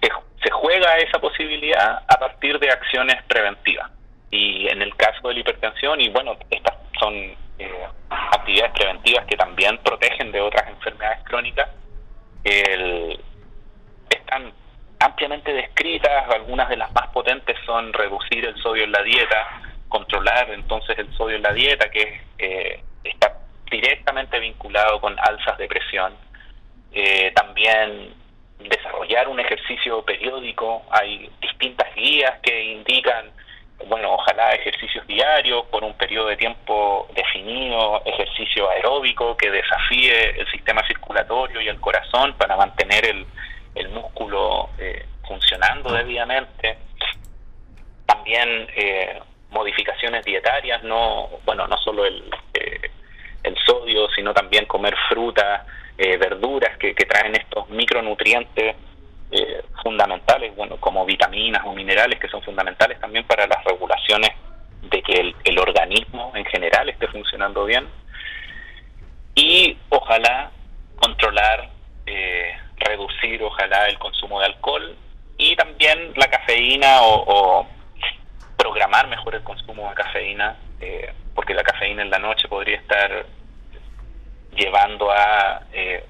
se, 0.00 0.08
se 0.42 0.50
juega 0.50 0.96
esa 0.96 1.18
posibilidad 1.18 2.02
a 2.08 2.18
partir 2.18 2.58
de 2.58 2.70
acciones 2.70 3.22
preventivas. 3.24 3.93
En 4.68 4.82
el 4.82 4.94
caso 4.96 5.28
de 5.28 5.34
la 5.34 5.40
hipertensión, 5.40 6.00
y 6.00 6.08
bueno, 6.08 6.36
estas 6.50 6.74
son 6.98 7.14
eh, 7.58 7.86
actividades 8.10 8.72
preventivas 8.72 9.24
que 9.26 9.36
también 9.36 9.78
protegen 9.78 10.32
de 10.32 10.40
otras 10.40 10.68
enfermedades 10.68 11.24
crónicas, 11.24 11.68
están 14.10 14.52
ampliamente 15.00 15.52
descritas, 15.52 16.28
algunas 16.30 16.68
de 16.68 16.76
las 16.76 16.92
más 16.92 17.08
potentes 17.08 17.56
son 17.64 17.92
reducir 17.92 18.44
el 18.44 18.56
sodio 18.62 18.84
en 18.84 18.92
la 18.92 19.02
dieta, 19.02 19.62
controlar 19.88 20.50
entonces 20.50 20.98
el 20.98 21.12
sodio 21.14 21.36
en 21.36 21.42
la 21.42 21.52
dieta, 21.52 21.90
que 21.90 22.20
eh, 22.38 22.82
está 23.02 23.38
directamente 23.70 24.38
vinculado 24.38 25.00
con 25.00 25.16
alzas 25.18 25.58
de 25.58 25.68
presión, 25.68 26.14
eh, 26.92 27.32
también 27.34 28.14
desarrollar 28.58 29.28
un 29.28 29.40
ejercicio 29.40 30.02
periódico, 30.04 30.82
hay 30.90 31.30
distintas 31.40 31.94
guías 31.94 32.38
que 32.40 32.62
indican 32.62 33.30
bueno, 33.88 34.14
ojalá 34.14 34.52
ejercicios 34.52 35.06
diarios 35.06 35.64
por 35.66 35.84
un 35.84 35.94
periodo 35.94 36.28
de 36.28 36.36
tiempo 36.36 37.08
definido, 37.14 38.02
ejercicio 38.04 38.70
aeróbico 38.70 39.36
que 39.36 39.50
desafíe 39.50 40.40
el 40.40 40.50
sistema 40.50 40.86
circulatorio 40.86 41.60
y 41.60 41.68
el 41.68 41.80
corazón 41.80 42.34
para 42.34 42.56
mantener 42.56 43.04
el, 43.06 43.26
el 43.74 43.88
músculo 43.90 44.70
eh, 44.78 45.06
funcionando 45.26 45.92
debidamente. 45.92 46.78
También 48.06 48.68
eh, 48.76 49.20
modificaciones 49.50 50.24
dietarias, 50.24 50.82
no, 50.82 51.28
bueno, 51.44 51.66
no 51.66 51.76
solo 51.78 52.06
el, 52.06 52.24
eh, 52.54 52.90
el 53.42 53.56
sodio, 53.66 54.08
sino 54.14 54.32
también 54.32 54.66
comer 54.66 54.94
frutas, 55.08 55.62
verduras 55.96 56.76
que, 56.76 56.92
que 56.92 57.06
traen 57.06 57.36
estos 57.36 57.68
micronutrientes 57.68 58.74
eh, 59.36 59.64
fundamentales, 59.82 60.54
bueno, 60.54 60.76
como 60.76 61.04
vitaminas 61.04 61.64
o 61.64 61.72
minerales 61.72 62.20
que 62.20 62.28
son 62.28 62.40
fundamentales 62.42 63.00
también 63.00 63.26
para 63.26 63.48
las 63.48 63.64
regulaciones 63.64 64.30
de 64.82 65.02
que 65.02 65.34
el, 65.42 65.58
organismo 65.58 66.30
en 66.36 66.44
general 66.44 66.88
esté 66.88 67.08
funcionando 67.08 67.64
bien. 67.64 67.88
Y 69.34 69.76
ojalá 69.88 70.52
controlar, 70.94 71.68
eh, 72.06 72.56
reducir 72.76 73.42
ojalá 73.42 73.88
el 73.88 73.98
consumo 73.98 74.38
de 74.38 74.46
alcohol 74.46 74.96
y 75.36 75.56
también 75.56 76.12
la 76.14 76.28
cafeína 76.28 76.98
o, 77.02 77.66
programar 78.56 79.08
mejor 79.08 79.34
el 79.34 79.42
consumo 79.42 79.88
de 79.88 79.94
cafeína 79.96 80.56
eh, 80.80 81.12
porque 81.34 81.54
la 81.54 81.64
cafeína 81.64 82.02
en 82.02 82.10
la 82.10 82.20
noche 82.20 82.46
podría 82.46 82.76
estar 82.76 83.26
llevando 84.54 85.10
a 85.10 85.60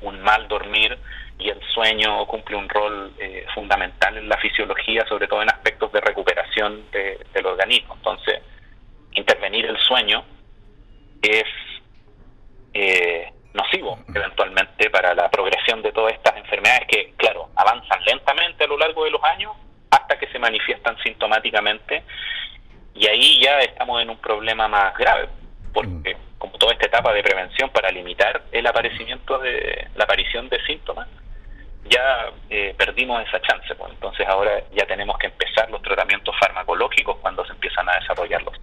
un 0.02 0.20
mal 0.20 0.46
dormir 0.46 0.98
y 1.38 1.48
el 1.48 1.60
sueño 1.72 2.24
cumple 2.26 2.56
un 2.56 2.68
rol 2.68 3.12
eh, 3.18 3.44
fundamental 3.54 4.16
en 4.16 4.28
la 4.28 4.36
fisiología, 4.38 5.04
sobre 5.06 5.26
todo 5.26 5.42
en 5.42 5.50
aspectos 5.50 5.92
de 5.92 6.00
recuperación 6.00 6.84
del 6.90 7.46
organismo. 7.46 7.94
Entonces, 7.96 8.40
intervenir 9.12 9.66
el 9.66 9.78
sueño 9.78 10.24
es 11.22 11.44
eh, 12.72 13.32
nocivo 13.52 13.98
eventualmente 14.14 14.90
para 14.90 15.14
la 15.14 15.30
progresión 15.30 15.82
de 15.82 15.92
todas 15.92 16.14
estas 16.14 16.36
enfermedades 16.36 16.86
que, 16.88 17.14
claro, 17.16 17.48
avanzan 17.56 18.04
lentamente 18.04 18.64
a 18.64 18.66
lo 18.66 18.76
largo 18.76 19.04
de 19.04 19.10
los 19.10 19.22
años 19.24 19.52
hasta 19.90 20.18
que 20.18 20.26
se 20.28 20.38
manifiestan 20.38 20.96
sintomáticamente 21.02 22.02
y 22.94 23.06
ahí 23.06 23.40
ya 23.40 23.60
estamos 23.60 24.00
en 24.02 24.10
un 24.10 24.18
problema 24.18 24.68
más 24.68 24.96
grave, 24.96 25.28
porque 25.72 26.14
mm. 26.14 26.38
como 26.38 26.56
toda 26.58 26.72
esta 26.72 26.86
etapa 26.86 27.12
de 27.12 27.22
prevención 27.22 27.70
para 27.70 27.90
limitar 27.90 28.42
el 28.52 28.66
aparecimiento 28.66 29.38
de 29.38 29.88
la 29.96 30.04
aparición 30.04 30.48
de 30.48 30.64
síntomas, 30.64 31.08
ya 31.94 32.32
eh, 32.50 32.74
perdimos 32.76 33.22
esa 33.26 33.40
chance. 33.40 33.74
Pues. 33.74 33.92
Entonces 33.92 34.26
ahora 34.26 34.62
ya 34.74 34.86
tenemos 34.86 35.16
que 35.18 35.26
empezar 35.26 35.70
los 35.70 35.82
tratamientos 35.82 36.34
farmacológicos 36.40 37.16
cuando 37.18 37.44
se 37.46 37.52
empiezan 37.52 37.88
a 37.88 37.94
desarrollar 38.00 38.42
los 38.42 38.54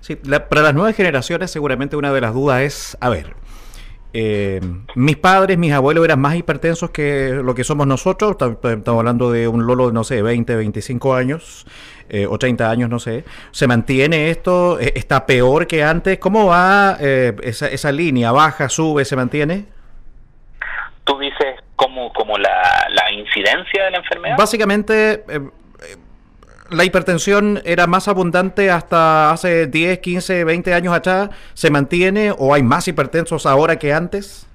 Sí, 0.00 0.14
para 0.14 0.62
las 0.62 0.74
nuevas 0.74 0.94
generaciones 0.94 1.50
seguramente 1.50 1.96
una 1.96 2.12
de 2.12 2.20
las 2.20 2.32
dudas 2.32 2.60
es, 2.60 2.98
a 3.00 3.08
ver, 3.08 3.34
eh, 4.12 4.60
mis 4.94 5.16
padres, 5.16 5.58
mis 5.58 5.72
abuelos 5.72 6.04
eran 6.04 6.20
más 6.20 6.36
hipertensos 6.36 6.90
que 6.90 7.30
lo 7.42 7.56
que 7.56 7.64
somos 7.64 7.88
nosotros, 7.88 8.36
estamos 8.40 8.98
hablando 8.98 9.32
de 9.32 9.48
un 9.48 9.66
Lolo, 9.66 9.90
no 9.90 10.04
sé, 10.04 10.22
20, 10.22 10.54
25 10.54 11.14
años, 11.14 11.66
eh, 12.08 12.26
o 12.28 12.38
30 12.38 12.70
años, 12.70 12.88
no 12.88 13.00
sé. 13.00 13.24
¿Se 13.50 13.66
mantiene 13.66 14.30
esto? 14.30 14.78
¿Está 14.78 15.26
peor 15.26 15.66
que 15.66 15.82
antes? 15.82 16.18
¿Cómo 16.18 16.46
va 16.46 16.96
esa, 17.00 17.66
esa 17.66 17.90
línea? 17.90 18.30
¿Baja, 18.30 18.68
sube, 18.68 19.04
se 19.04 19.16
mantiene? 19.16 19.64
Tú 21.02 21.18
dices 21.18 21.45
como, 21.76 22.12
como 22.12 22.38
la, 22.38 22.88
la 22.90 23.12
incidencia 23.12 23.84
de 23.84 23.90
la 23.90 23.98
enfermedad. 23.98 24.36
Básicamente, 24.36 25.12
eh, 25.12 25.24
eh, 25.28 25.96
la 26.70 26.84
hipertensión 26.84 27.62
era 27.64 27.86
más 27.86 28.08
abundante 28.08 28.70
hasta 28.70 29.30
hace 29.30 29.66
10, 29.66 29.98
15, 30.00 30.44
20 30.44 30.74
años 30.74 30.94
atrás. 30.94 31.30
¿Se 31.54 31.70
mantiene 31.70 32.32
o 32.36 32.54
hay 32.54 32.62
más 32.62 32.88
hipertensos 32.88 33.46
ahora 33.46 33.78
que 33.78 33.92
antes? 33.92 34.46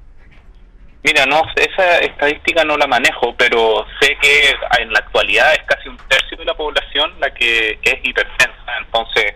Mira, 1.04 1.26
no, 1.26 1.42
esa 1.56 1.98
estadística 2.00 2.64
no 2.64 2.78
la 2.78 2.86
manejo, 2.86 3.34
pero 3.36 3.86
sé 4.00 4.16
que 4.22 4.56
en 4.80 4.94
la 4.94 5.00
actualidad 5.00 5.54
es 5.54 5.64
casi 5.64 5.90
un 5.90 5.98
tercio 6.08 6.38
de 6.38 6.46
la 6.46 6.54
población 6.54 7.12
la 7.20 7.34
que 7.34 7.80
es 7.82 7.96
hipertensa. 8.04 8.78
Entonces, 8.86 9.34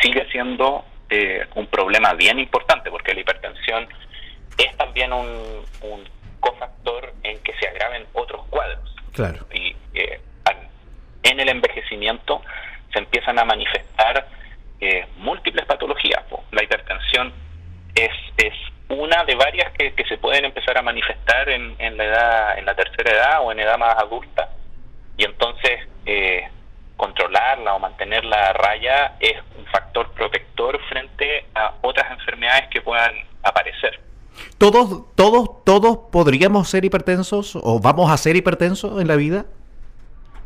sigue 0.00 0.26
siendo 0.30 0.84
eh, 1.10 1.44
un 1.56 1.66
problema 1.66 2.14
bien 2.14 2.38
importante, 2.38 2.90
porque 2.90 3.14
la 3.14 3.20
hipertensión 3.20 3.88
es 4.58 4.76
también 4.76 5.12
un, 5.12 5.64
un 5.82 6.04
cofactor 6.40 7.12
en 7.22 7.38
que 7.42 7.52
se 7.54 7.68
agraven 7.68 8.06
otros 8.12 8.46
cuadros. 8.48 8.94
Claro. 9.12 9.46
Y 9.52 9.74
eh, 9.94 10.20
en 11.22 11.40
el 11.40 11.48
envejecimiento 11.48 12.42
se 12.92 12.98
empiezan 12.98 13.38
a 13.38 13.44
manifestar 13.44 14.26
eh, 14.80 15.06
múltiples 15.18 15.66
patologías. 15.66 16.24
La 16.52 16.62
hipertensión 16.62 17.32
es, 17.94 18.10
es 18.36 18.54
una 18.88 19.24
de 19.24 19.34
varias 19.34 19.72
que, 19.72 19.92
que, 19.92 20.04
se 20.04 20.18
pueden 20.18 20.44
empezar 20.44 20.78
a 20.78 20.82
manifestar 20.82 21.48
en, 21.48 21.74
en, 21.78 21.96
la 21.96 22.04
edad, 22.04 22.58
en 22.58 22.64
la 22.64 22.74
tercera 22.74 23.10
edad 23.10 23.42
o 23.42 23.52
en 23.52 23.60
edad 23.60 23.76
más 23.78 23.96
adulta. 23.98 24.50
Y 25.16 25.24
entonces 25.24 25.88
eh, 26.06 26.48
controlarla 26.96 27.74
o 27.74 27.78
mantenerla 27.78 28.48
a 28.48 28.52
raya 28.52 29.12
es 29.20 29.36
un 29.58 29.66
factor 29.66 30.10
protector 30.12 30.80
frente 30.88 31.46
a 31.54 31.74
otras 31.82 32.10
enfermedades 32.12 32.68
que 32.70 32.80
puedan 32.80 33.14
aparecer. 33.42 34.00
¿Todos, 34.58 35.14
todos, 35.14 35.64
todos 35.64 35.98
podríamos 36.10 36.68
ser 36.68 36.84
hipertensos 36.84 37.56
o 37.56 37.80
vamos 37.80 38.10
a 38.10 38.16
ser 38.16 38.36
hipertensos 38.36 39.00
en 39.00 39.08
la 39.08 39.16
vida? 39.16 39.46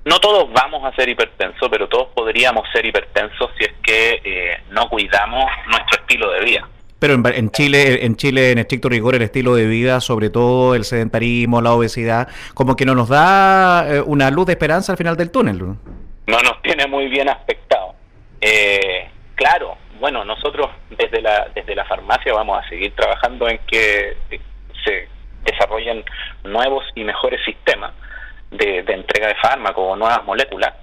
No 0.04 0.18
todos 0.18 0.52
vamos 0.52 0.84
a 0.84 0.94
ser 0.96 1.08
hipertensos, 1.08 1.68
pero 1.70 1.88
todos 1.88 2.08
podríamos 2.14 2.68
ser 2.72 2.84
hipertensos 2.84 3.50
si 3.56 3.64
es 3.64 3.72
que 3.82 4.20
eh, 4.24 4.62
no 4.70 4.88
cuidamos 4.88 5.44
nuestro 5.68 6.00
estilo 6.00 6.30
de 6.32 6.40
vida. 6.40 6.68
Pero 6.98 7.14
en, 7.14 7.50
Chile, 7.50 8.04
en 8.04 8.16
Chile, 8.16 8.52
en 8.52 8.58
estricto 8.58 8.88
rigor, 8.88 9.14
el 9.14 9.22
estilo 9.22 9.54
de 9.56 9.66
vida, 9.66 10.00
sobre 10.00 10.30
todo 10.30 10.74
el 10.74 10.84
sedentarismo, 10.84 11.60
la 11.60 11.72
obesidad, 11.72 12.28
como 12.54 12.76
que 12.76 12.84
no 12.84 12.94
nos 12.94 13.08
da 13.08 13.86
eh, 13.88 14.00
una 14.00 14.30
luz 14.30 14.46
de 14.46 14.52
esperanza 14.52 14.92
al 14.92 14.98
final 14.98 15.16
del 15.16 15.30
túnel. 15.30 15.58
No 15.58 15.76
nos 16.26 16.62
tiene 16.62 16.86
muy 16.86 17.08
bien 17.08 17.28
aspectado. 17.28 17.94
Eh, 18.40 19.08
claro, 19.34 19.76
bueno, 20.02 20.24
nosotros 20.24 20.68
desde 20.90 21.22
la, 21.22 21.48
desde 21.54 21.76
la 21.76 21.84
farmacia 21.84 22.34
vamos 22.34 22.58
a 22.58 22.68
seguir 22.68 22.92
trabajando 22.96 23.48
en 23.48 23.58
que 23.58 24.16
se 24.84 25.08
desarrollen 25.44 26.04
nuevos 26.42 26.84
y 26.96 27.04
mejores 27.04 27.40
sistemas 27.44 27.92
de, 28.50 28.78
entrega 28.80 29.28
de 29.28 29.36
fármacos 29.36 29.92
o 29.92 29.94
nuevas 29.94 30.24
moléculas, 30.24 30.74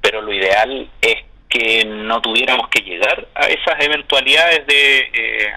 pero 0.00 0.22
lo 0.22 0.32
ideal 0.32 0.88
es 1.00 1.24
que 1.48 1.84
no 1.84 2.22
tuviéramos 2.22 2.68
que 2.68 2.82
llegar 2.82 3.26
a 3.34 3.46
esas 3.48 3.84
eventualidades 3.84 4.64
de, 4.68 4.98
eh, 5.12 5.52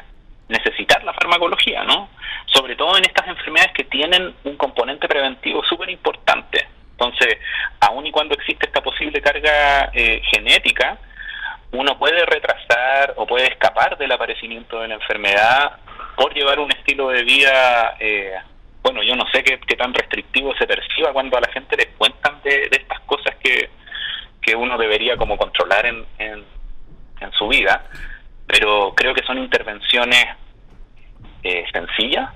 necesitar 0.50 1.04
la 1.04 1.14
farmacología, 1.14 1.84
¿no? 1.84 2.10
Sobre 2.48 2.76
todo 2.76 2.98
en 2.98 3.06
estas 3.06 3.28
enfermedades 3.28 3.74
que 3.74 3.84
tienen 3.84 4.34
un 4.46 4.58
componente 4.58 5.08
preventivo 5.08 5.64
súper 5.64 5.92
importante. 5.92 6.68
Entonces, 6.94 7.38
aun 7.82 8.08
y 8.08 8.12
cuando 8.12 8.34
existe 8.34 8.66
esta 8.66 8.82
posible 8.82 9.22
carga 9.22 9.92
eh, 9.94 10.24
genética, 10.32 10.98
uno 11.72 11.98
puede 11.98 12.26
retrasar 12.26 13.14
o 13.18 13.26
puede 13.26 13.48
escapar 13.48 13.98
del 13.98 14.12
aparecimiento 14.12 14.80
de 14.80 14.88
la 14.88 14.96
enfermedad 14.96 15.78
por 16.16 16.34
llevar 16.34 16.60
un 16.60 16.72
estilo 16.72 17.10
de 17.10 17.24
vida, 17.24 17.96
eh, 18.00 18.34
bueno, 18.82 19.04
yo 19.04 19.16
no 19.16 19.26
sé 19.32 19.44
qué, 19.44 19.58
tan 19.76 19.94
restrictivo 19.94 20.56
se 20.56 20.68
perciba 20.68 21.12
cuando 21.12 21.38
a 21.38 21.42
la 21.42 21.52
gente 21.52 21.76
les 21.76 21.88
cuentan 21.98 22.42
de, 22.44 22.70
estas 22.72 23.00
cosas 23.02 23.36
que, 23.38 23.70
que 24.42 24.56
uno 24.56 24.78
debería 24.78 25.18
como 25.18 25.38
controlar 25.38 25.86
en, 25.86 26.06
en, 26.20 26.46
su 27.32 27.48
vida, 27.48 27.84
pero 28.46 28.94
creo 28.96 29.14
que 29.16 29.26
son 29.26 29.40
intervenciones 29.40 30.24
eh, 31.42 31.66
sencillas, 31.74 32.30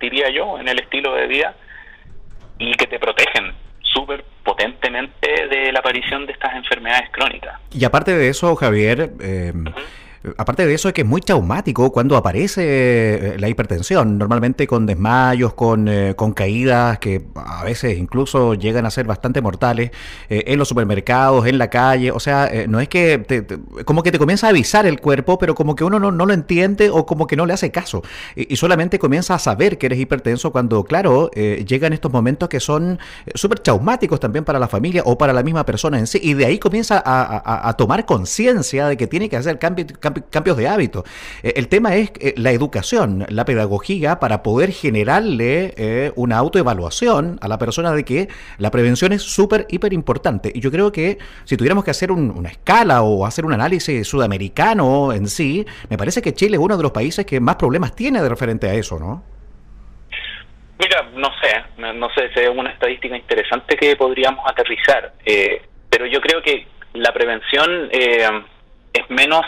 diría 0.00 0.28
yo, 0.30 0.58
en 0.58 0.66
el 0.66 0.80
estilo 0.80 1.14
de 1.14 1.28
vida 1.28 1.54
y 2.58 2.74
que 2.74 2.88
te 2.88 2.98
protegen 2.98 3.54
súper 3.82 4.24
potentemente 4.44 5.46
de 5.48 5.72
la 5.72 5.80
aparición 5.80 6.26
de 6.26 6.32
estas 6.32 6.54
enfermedades 6.54 7.10
crónicas. 7.10 7.60
Y 7.70 7.84
aparte 7.84 8.16
de 8.16 8.28
eso, 8.28 8.54
Javier, 8.56 9.10
eh, 9.20 9.52
Aparte 10.36 10.64
de 10.66 10.74
eso, 10.74 10.88
es 10.88 10.94
que 10.94 11.00
es 11.00 11.06
muy 11.06 11.20
traumático 11.20 11.90
cuando 11.90 12.16
aparece 12.16 12.62
eh, 12.64 13.36
la 13.38 13.48
hipertensión, 13.48 14.18
normalmente 14.18 14.68
con 14.68 14.86
desmayos, 14.86 15.54
con, 15.54 15.88
eh, 15.88 16.14
con 16.14 16.32
caídas 16.32 17.00
que 17.00 17.24
a 17.34 17.64
veces 17.64 17.98
incluso 17.98 18.54
llegan 18.54 18.86
a 18.86 18.90
ser 18.90 19.04
bastante 19.04 19.40
mortales 19.40 19.90
eh, 20.30 20.44
en 20.46 20.60
los 20.60 20.68
supermercados, 20.68 21.46
en 21.46 21.58
la 21.58 21.68
calle. 21.70 22.12
O 22.12 22.20
sea, 22.20 22.48
no 22.68 22.80
es 22.80 22.88
que 22.88 23.18
te, 23.18 23.44
como 23.84 24.04
que 24.04 24.12
te 24.12 24.18
comienza 24.18 24.46
a 24.46 24.50
avisar 24.50 24.86
el 24.86 25.00
cuerpo, 25.00 25.38
pero 25.38 25.56
como 25.56 25.74
que 25.74 25.82
uno 25.82 25.98
no, 25.98 26.12
no 26.12 26.24
lo 26.24 26.34
entiende 26.34 26.88
o 26.88 27.04
como 27.04 27.26
que 27.26 27.34
no 27.34 27.44
le 27.44 27.54
hace 27.54 27.72
caso. 27.72 28.02
Y, 28.36 28.54
solamente 28.62 29.00
comienza 29.00 29.34
a 29.34 29.38
saber 29.40 29.76
que 29.76 29.86
eres 29.86 29.98
hipertenso 29.98 30.52
cuando, 30.52 30.84
claro, 30.84 31.30
llegan 31.32 31.92
estos 31.92 32.12
momentos 32.12 32.48
que 32.48 32.60
son 32.60 33.00
súper 33.34 33.58
traumáticos 33.58 34.20
también 34.20 34.44
para 34.44 34.60
la 34.60 34.68
familia 34.68 35.02
o 35.04 35.18
para 35.18 35.32
la 35.32 35.42
misma 35.42 35.66
persona 35.66 35.98
en 35.98 36.06
sí. 36.06 36.20
Y 36.22 36.34
de 36.34 36.46
ahí 36.46 36.58
comienza 36.60 37.02
a, 37.04 37.68
a, 37.68 37.72
tomar 37.72 38.06
conciencia 38.06 38.86
de 38.86 38.96
que 38.96 39.08
tiene 39.08 39.28
que 39.28 39.36
hacer 39.36 39.58
cambio 39.58 39.84
cambios 40.30 40.56
de 40.56 40.68
hábito. 40.68 41.04
Eh, 41.42 41.54
el 41.56 41.68
tema 41.68 41.94
es 41.96 42.12
eh, 42.20 42.34
la 42.36 42.50
educación, 42.50 43.26
la 43.28 43.44
pedagogía 43.44 44.18
para 44.18 44.42
poder 44.42 44.72
generarle 44.72 45.74
eh, 45.76 46.12
una 46.16 46.38
autoevaluación 46.38 47.38
a 47.40 47.48
la 47.48 47.58
persona 47.58 47.92
de 47.92 48.04
que 48.04 48.28
la 48.58 48.70
prevención 48.70 49.12
es 49.12 49.22
súper, 49.22 49.66
hiper 49.68 49.92
importante. 49.92 50.52
Y 50.54 50.60
yo 50.60 50.70
creo 50.70 50.92
que 50.92 51.18
si 51.44 51.56
tuviéramos 51.56 51.84
que 51.84 51.90
hacer 51.90 52.12
una 52.12 52.48
escala 52.48 53.02
o 53.02 53.26
hacer 53.26 53.44
un 53.44 53.52
análisis 53.52 54.06
sudamericano 54.06 55.12
en 55.12 55.28
sí, 55.28 55.66
me 55.88 55.96
parece 55.96 56.22
que 56.22 56.34
Chile 56.34 56.56
es 56.56 56.62
uno 56.62 56.76
de 56.76 56.82
los 56.82 56.92
países 56.92 57.24
que 57.26 57.40
más 57.40 57.56
problemas 57.56 57.94
tiene 57.94 58.22
de 58.22 58.28
referente 58.28 58.68
a 58.68 58.74
eso, 58.74 58.98
¿no? 58.98 59.22
Mira, 60.78 61.08
no 61.14 61.28
sé, 61.40 61.92
no 61.94 62.08
sé, 62.10 62.30
es 62.34 62.48
una 62.48 62.70
estadística 62.70 63.16
interesante 63.16 63.76
que 63.76 63.94
podríamos 63.94 64.44
aterrizar, 64.50 65.12
pero 65.88 66.06
yo 66.06 66.20
creo 66.20 66.42
que 66.42 66.66
la 66.94 67.12
prevención 67.12 67.88
es 67.92 69.10
menos 69.10 69.46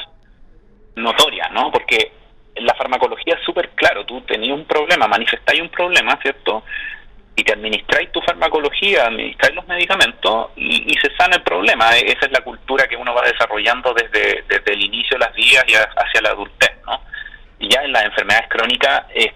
notoria, 0.97 1.49
¿no? 1.49 1.71
Porque 1.71 2.13
la 2.57 2.75
farmacología 2.75 3.35
es 3.35 3.43
súper 3.45 3.71
claro, 3.71 4.05
tú 4.05 4.21
tenías 4.23 4.57
un 4.57 4.65
problema, 4.65 5.09
manifestáis 5.09 5.61
un 5.61 5.69
problema, 5.69 6.19
¿cierto? 6.23 6.65
Y 7.37 7.43
te 7.43 7.53
administráis 7.53 8.13
tu 8.13 8.21
farmacología, 8.21 9.07
administráis 9.07 9.55
los 9.57 9.67
medicamentos 9.67 10.51
y, 10.57 10.95
se 11.03 11.15
sana 11.17 11.37
el 11.37 11.43
problema. 11.43 11.97
E, 11.97 12.13
esa 12.13 12.27
es 12.27 12.33
la 12.33 12.43
cultura 12.43 12.87
que 12.87 12.97
uno 12.97 13.13
va 13.13 13.23
desarrollando 13.23 13.93
desde, 13.93 14.45
desde 14.49 14.73
el 14.73 14.83
inicio 14.83 15.19
de 15.19 15.25
las 15.27 15.35
vías 15.35 15.65
y 15.67 15.75
hacia 15.75 16.23
la 16.23 16.31
adultez, 16.31 16.71
¿no? 16.87 17.01
Y 17.59 17.69
ya 17.69 17.83
en 17.83 17.93
las 17.93 18.05
enfermedades 18.05 18.49
crónicas 18.49 19.05
eh, 19.15 19.33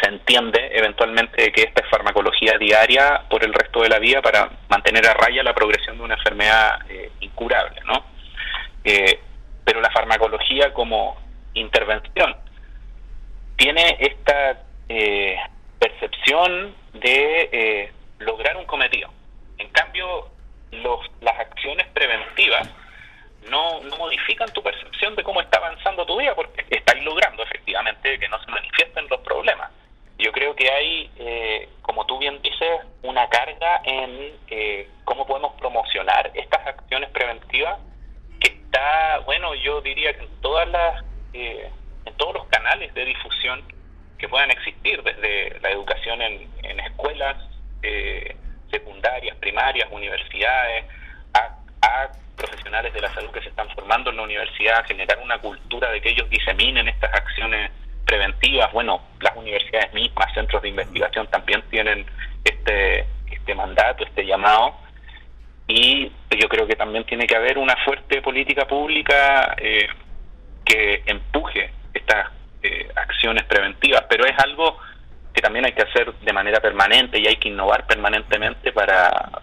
se 0.00 0.08
entiende 0.08 0.70
eventualmente 0.72 1.52
que 1.52 1.62
esta 1.62 1.82
es 1.82 1.88
farmacología 1.88 2.58
diaria 2.58 3.22
por 3.30 3.44
el 3.44 3.52
resto 3.54 3.82
de 3.82 3.88
la 3.88 3.98
vida 3.98 4.20
para 4.20 4.50
mantener 4.68 5.06
a 5.06 5.14
raya 5.14 5.42
la 5.42 5.54
progresión 5.54 5.96
de 5.96 6.04
una 6.04 6.14
enfermedad 6.14 6.80
eh, 6.88 7.12
incurable, 7.20 7.80
¿no? 7.84 8.04
Eh, 8.84 9.20
pero 9.66 9.80
la 9.80 9.90
farmacología 9.90 10.72
como 10.72 11.16
intervención 11.54 12.36
tiene 13.56 13.96
esta 13.98 14.62
eh, 14.88 15.36
percepción 15.80 16.72
de 16.94 17.48
eh, 17.52 17.92
lograr 18.20 18.56
un 18.56 18.64
cometido. 18.64 19.10
En 19.58 19.68
cambio, 19.70 20.28
los, 20.70 21.00
las 21.20 21.36
acciones 21.40 21.84
preventivas 21.88 22.68
no, 23.50 23.80
modifican 23.98 24.48
tu 24.52 24.62
percepción 24.62 25.16
de 25.16 25.24
cómo 25.24 25.40
está 25.40 25.58
avanzando 25.58 26.06
tu 26.06 26.16
vida, 26.16 26.36
porque 26.36 26.64
estáis 26.70 27.02
logrando 27.02 27.42
efectivamente 27.42 28.20
que 28.20 28.28
no 28.28 28.40
se 28.44 28.50
manifiesten 28.50 29.08
los 29.08 29.20
problemas. 29.22 29.72
Yo 30.16 30.30
creo 30.30 30.54
que 30.54 30.70
hay, 30.70 31.10
eh, 31.18 31.68
como 31.82 32.06
tú 32.06 32.18
bien 32.18 32.40
dices, 32.40 32.82
una 33.02 33.28
carga 33.28 33.80
en 33.82 34.36
cómo 35.04 35.26
podemos 35.26 35.54
promocionar 35.54 36.30
estas 36.34 36.64
acciones 36.66 37.10
preventivas 37.10 37.80
bueno, 39.24 39.54
yo 39.54 39.80
diría 39.80 40.12
que 40.14 40.24
en 40.24 40.40
todas 40.40 40.68
las, 40.68 41.04
eh, 41.32 41.70
en 42.04 42.14
todos 42.14 42.34
los 42.34 42.46
canales 42.46 42.92
de 42.94 43.04
difusión 43.04 43.62
que 44.18 44.28
puedan 44.28 44.50
existir, 44.50 45.02
desde 45.02 45.58
la 45.60 45.70
educación 45.70 46.22
en, 46.22 46.46
escuelas 46.80 47.36
eh, 47.82 48.36
secundarias, 48.70 49.36
primarias, 49.36 49.88
universidades, 49.90 50.84
a, 51.34 52.08
profesionales 52.36 52.92
de 52.92 53.00
la 53.00 53.12
salud 53.14 53.30
que 53.30 53.40
se 53.40 53.48
están 53.48 53.68
formando 53.70 54.10
en 54.10 54.16
la 54.16 54.22
universidad, 54.22 54.84
generar 54.86 55.18
una 55.22 55.38
cultura 55.38 55.90
de 55.90 56.00
que 56.02 56.10
ellos 56.10 56.28
diseminen 56.28 56.86
estas 56.86 57.12
acciones 57.14 57.70
preventivas. 58.04 58.70
Bueno, 58.72 59.00
las 59.20 59.34
universidades 59.36 59.92
mismas, 59.94 60.32
centros 60.34 60.60
de 60.62 60.68
investigación 60.68 61.26
también 61.28 61.62
tienen 61.70 62.04
este, 62.44 63.06
este 63.30 63.54
mandato, 63.54 64.04
este 64.04 64.26
llamado 64.26 64.74
y 65.68 66.12
yo 66.30 66.48
creo 66.48 66.66
que 66.66 66.76
también 66.76 67.04
tiene 67.04 67.26
que 67.26 67.36
haber 67.36 67.58
una 67.58 67.76
fuerte 67.84 68.22
política 68.22 68.66
pública 68.66 69.54
eh, 69.58 69.88
que 70.64 71.02
empuje 71.06 71.72
estas 71.92 72.30
eh, 72.62 72.88
acciones 72.94 73.44
preventivas, 73.44 74.04
pero 74.08 74.24
es 74.26 74.38
algo 74.38 74.78
que 75.34 75.42
también 75.42 75.66
hay 75.66 75.72
que 75.72 75.82
hacer 75.82 76.12
de 76.14 76.32
manera 76.32 76.60
permanente 76.60 77.18
y 77.18 77.26
hay 77.26 77.36
que 77.36 77.48
innovar 77.48 77.86
permanentemente 77.86 78.72
para 78.72 79.42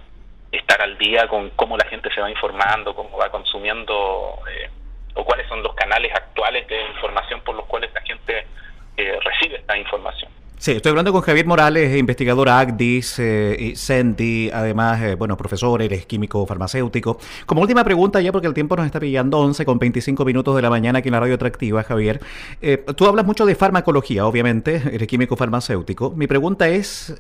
estar 0.51 0.81
al 0.81 0.97
día 0.97 1.27
con 1.27 1.49
cómo 1.51 1.77
la 1.77 1.85
gente 1.85 2.09
se 2.13 2.21
va 2.21 2.29
informando, 2.29 2.95
cómo 2.95 3.17
va 3.17 3.29
consumiendo 3.29 4.39
eh, 4.49 4.69
o 5.15 5.25
cuáles 5.25 5.47
son 5.47 5.61
los 5.61 5.75
canales 5.75 6.13
actuales 6.13 6.67
de 6.67 6.81
información 6.87 7.41
por 7.41 7.55
los 7.55 7.65
cuales 7.65 7.91
la 7.93 8.01
gente 8.01 8.47
recibe 8.95 9.57
esta 9.57 9.75
información. 9.75 10.31
Sí, 10.63 10.71
estoy 10.71 10.91
hablando 10.91 11.11
con 11.11 11.19
Javier 11.19 11.45
Morales, 11.45 11.93
investigador 11.97 12.47
ACDIS 12.47 13.19
eh, 13.19 13.73
CENTI, 13.75 14.49
además, 14.53 15.01
eh, 15.01 15.15
bueno, 15.15 15.35
profesor, 15.35 15.81
eres 15.81 16.05
químico 16.05 16.45
farmacéutico. 16.45 17.17
Como 17.45 17.59
última 17.59 17.83
pregunta, 17.83 18.21
ya 18.21 18.31
porque 18.31 18.47
el 18.47 18.53
tiempo 18.53 18.77
nos 18.77 18.85
está 18.85 19.01
pillando 19.01 19.39
11 19.39 19.65
con 19.65 19.77
25 19.77 20.23
minutos 20.23 20.55
de 20.55 20.61
la 20.61 20.69
mañana 20.69 20.99
aquí 20.99 21.09
en 21.09 21.15
la 21.15 21.19
radio 21.19 21.35
atractiva, 21.35 21.83
Javier. 21.83 22.21
Eh, 22.61 22.77
tú 22.95 23.05
hablas 23.07 23.25
mucho 23.25 23.45
de 23.45 23.55
farmacología, 23.55 24.25
obviamente, 24.25 24.81
eres 24.89 25.05
químico 25.05 25.35
farmacéutico. 25.35 26.11
Mi 26.11 26.27
pregunta 26.27 26.69
es, 26.69 27.13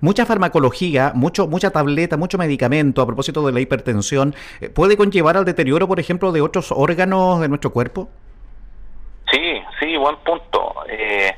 ¿mucha 0.00 0.24
farmacología, 0.24 1.10
mucho, 1.16 1.48
mucha 1.48 1.70
tableta, 1.70 2.16
mucho 2.16 2.38
medicamento 2.38 3.02
a 3.02 3.06
propósito 3.06 3.44
de 3.44 3.54
la 3.54 3.58
hipertensión, 3.58 4.36
puede 4.72 4.96
conllevar 4.96 5.36
al 5.36 5.44
deterioro, 5.44 5.88
por 5.88 5.98
ejemplo, 5.98 6.30
de 6.30 6.42
otros 6.42 6.70
órganos 6.70 7.40
de 7.40 7.48
nuestro 7.48 7.72
cuerpo? 7.72 8.08
Sí, 9.32 9.60
sí, 9.80 9.96
buen 9.96 10.14
punto. 10.24 10.74
Eh, 10.88 11.32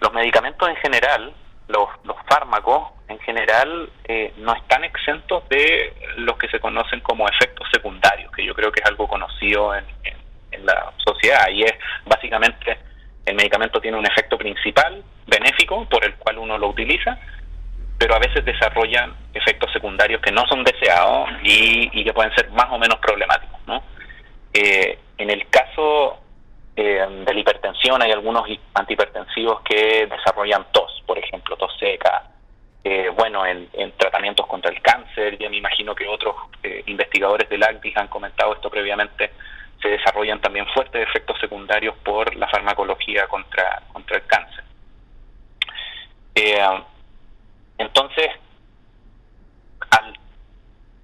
los 0.00 0.12
medicamentos 0.12 0.68
en 0.68 0.76
general, 0.76 1.32
los, 1.68 1.88
los 2.04 2.16
fármacos 2.28 2.92
en 3.08 3.18
general, 3.20 3.90
eh, 4.04 4.32
no 4.38 4.54
están 4.54 4.84
exentos 4.84 5.48
de 5.48 5.92
los 6.16 6.36
que 6.38 6.48
se 6.48 6.60
conocen 6.60 7.00
como 7.00 7.28
efectos 7.28 7.68
secundarios, 7.72 8.30
que 8.32 8.44
yo 8.44 8.54
creo 8.54 8.72
que 8.72 8.80
es 8.80 8.86
algo 8.86 9.06
conocido 9.08 9.74
en, 9.74 9.84
en, 10.04 10.16
la 10.64 10.90
sociedad, 11.04 11.48
y 11.50 11.62
es 11.62 11.74
básicamente 12.06 12.78
el 13.26 13.36
medicamento 13.36 13.80
tiene 13.80 13.98
un 13.98 14.06
efecto 14.06 14.38
principal, 14.38 15.04
benéfico, 15.26 15.86
por 15.88 16.04
el 16.04 16.14
cual 16.14 16.38
uno 16.38 16.56
lo 16.58 16.68
utiliza, 16.68 17.18
pero 17.98 18.14
a 18.14 18.18
veces 18.18 18.44
desarrollan 18.44 19.14
efectos 19.34 19.70
secundarios 19.72 20.20
que 20.22 20.32
no 20.32 20.46
son 20.48 20.64
deseados 20.64 21.28
y, 21.42 21.90
y 21.92 22.04
que 22.04 22.12
pueden 22.12 22.34
ser 22.34 22.50
más 22.50 22.66
o 22.70 22.78
menos 22.78 22.98
problemáticos. 22.98 23.60
¿no? 23.66 23.82
Eh, 24.52 24.98
en 25.18 25.30
el 25.30 25.48
caso 25.48 26.18
eh, 26.78 27.06
de 27.24 27.32
la 27.32 27.40
hipertensión 27.40 28.02
hay 28.02 28.12
algunos 28.12 28.44
antihipertensivos 28.74 29.62
que 29.62 30.06
desarrollan 30.06 30.66
tos, 30.72 31.02
por 31.06 31.18
ejemplo, 31.18 31.56
tos 31.56 31.74
seca. 31.78 32.24
Eh, 32.84 33.08
bueno, 33.16 33.46
en, 33.46 33.66
tratamientos 33.96 34.46
contra 34.46 34.70
el 34.70 34.80
cáncer, 34.82 35.38
ya 35.38 35.48
me 35.48 35.56
imagino 35.56 35.94
que 35.94 36.06
otros 36.06 36.36
eh, 36.62 36.84
investigadores 36.86 37.48
del 37.48 37.62
ACDIS 37.62 37.96
han 37.96 38.08
comentado 38.08 38.52
esto 38.52 38.70
previamente, 38.70 39.32
se 39.80 39.88
desarrollan 39.88 40.40
también 40.40 40.66
fuertes 40.66 41.08
efectos 41.08 41.38
secundarios 41.40 41.96
por 42.04 42.36
la 42.36 42.46
farmacología 42.48 43.26
contra, 43.26 43.82
contra 43.92 44.18
el 44.18 44.26
cáncer. 44.26 44.64
entonces, 47.78 48.28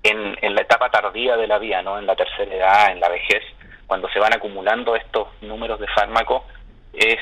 en, 0.03 0.37
en 0.41 0.55
la 0.55 0.61
etapa 0.61 0.91
tardía 0.91 1.37
de 1.37 1.47
la 1.47 1.59
vida, 1.59 1.81
¿no? 1.83 1.99
en 1.99 2.07
la 2.07 2.15
tercera 2.15 2.55
edad, 2.55 2.93
en 2.93 3.01
la 3.01 3.09
vejez, 3.09 3.43
cuando 3.87 4.09
se 4.11 4.19
van 4.19 4.35
acumulando 4.35 4.97
estos 4.97 5.29
números 5.43 5.79
de 5.81 5.87
fármacos, 5.89 6.43
es 6.93 7.19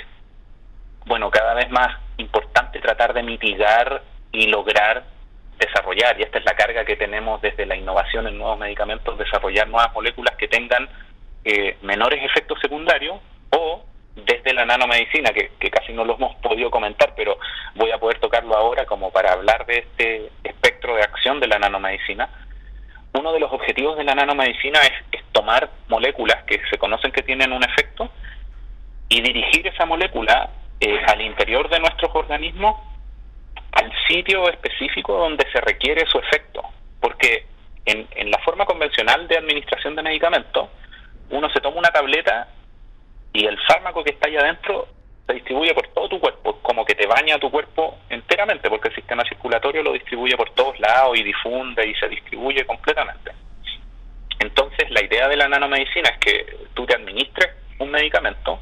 bueno, 1.07 1.31
cada 1.31 1.55
vez 1.55 1.71
más 1.71 1.99
importante 2.19 2.79
tratar 2.81 3.15
de 3.15 3.23
mitigar 3.23 4.03
y 4.33 4.47
lograr 4.47 5.05
desarrollar, 5.59 6.19
y 6.19 6.23
esta 6.23 6.39
es 6.39 6.45
la 6.45 6.55
carga 6.55 6.85
que 6.85 6.97
tenemos 6.97 7.41
desde 7.43 7.67
la 7.67 7.77
innovación 7.77 8.27
en 8.27 8.39
nuevos 8.39 8.59
medicamentos, 8.59 9.19
desarrollar 9.19 9.69
nuevas 9.69 9.93
moléculas 9.93 10.35
que 10.37 10.49
tengan 10.49 10.89
eh, 11.45 11.77
menores 11.83 12.23
efectos 12.25 12.59
secundarios 12.61 13.19
o 13.51 13.85
desde 14.15 14.55
la 14.55 14.65
nanomedicina, 14.65 15.31
que, 15.31 15.53
que, 15.59 15.71
casi 15.71 15.93
no 15.93 16.05
lo 16.05 16.15
hemos 16.15 16.35
podido 16.37 16.71
comentar, 16.71 17.15
pero 17.15 17.39
voy 17.75 17.91
a 17.91 17.99
poder 17.99 18.19
tocarlo 18.19 18.57
ahora 18.57 18.87
como 18.87 19.11
para 19.11 19.33
hablar 19.33 19.67
de 19.67 19.79
este 19.79 20.31
espectro 20.45 20.97
de 20.97 21.03
acción 21.03 21.41
de 21.41 21.47
la 21.47 21.59
nanomedicina. 21.59 22.29
Uno 23.13 23.33
de 23.33 23.41
los 23.41 23.53
objetivos 23.53 23.97
de 23.97 24.05
la 24.05 24.15
nanomedicina 24.15 24.81
es, 24.81 24.93
tomar 25.33 25.71
moléculas 25.89 26.45
que 26.45 26.61
se 26.71 26.79
conocen 26.79 27.13
que 27.13 27.23
tienen 27.23 27.53
un 27.53 27.63
efecto 27.65 28.11
y 29.09 29.21
dirigir 29.21 29.67
esa 29.67 29.87
molécula 29.87 30.51
eh, 30.81 31.01
al 31.07 31.21
interior 31.21 31.69
de 31.69 31.81
nuestros 31.81 32.11
organismos 32.15 32.77
al 33.73 33.93
sitio 34.09 34.49
específico 34.49 35.17
donde 35.17 35.47
se 35.53 35.61
requiere 35.61 36.07
su 36.07 36.19
efecto. 36.19 36.63
Porque 37.01 37.47
en, 37.85 38.07
en 38.13 38.31
la 38.31 38.39
forma 38.39 38.65
convencional 38.67 39.29
de 39.29 39.39
administración 39.39 39.95
de 39.97 40.03
medicamentos, 40.03 40.69
uno 41.31 41.49
se 41.51 41.61
toma 41.61 41.79
una 41.79 41.91
tableta 41.91 42.49
y 43.33 43.47
el 43.47 43.59
fármaco 43.67 44.03
que 44.03 44.11
está 44.11 44.29
ahí 44.29 44.37
adentro 44.37 44.89
se 45.27 45.35
distribuye 45.35 45.73
por 45.75 45.87
todo 45.89 46.09
tu 46.09 46.21
cuerpo, 46.21 46.59
como 46.63 46.85
que 46.85 46.95
te 46.95 47.07
baña 47.07 47.39
tu 47.39 47.51
cuerpo 47.51 47.99
enteramente, 48.09 48.69
porque 48.69 48.89
el 48.89 48.95
sistema 48.95 49.25
circulatorio 49.25 49.83
lo 49.83 49.93
distribuye 49.93 50.37
por 50.37 50.51
todos 50.51 50.79
lados 50.81 51.17
y 51.17 51.23
difunde 51.23 51.87
y 51.89 51.95
se 51.95 52.09
distribuye 52.09 52.65
completamente. 52.65 53.31
Entonces, 54.41 54.91
la 54.91 55.05
idea 55.05 55.29
de 55.29 55.37
la 55.37 55.49
nanomedicina 55.49 56.09
es 56.11 56.19
que 56.19 56.57
tú 56.75 56.87
te 56.87 56.95
administres 56.95 57.51
un 57.79 57.91
medicamento 57.91 58.59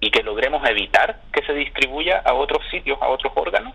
y 0.00 0.10
que 0.10 0.22
logremos 0.22 0.68
evitar 0.68 1.20
que 1.32 1.44
se 1.46 1.54
distribuya 1.54 2.18
a 2.24 2.34
otros 2.34 2.62
sitios, 2.70 3.00
a 3.00 3.08
otros 3.08 3.32
órganos, 3.36 3.74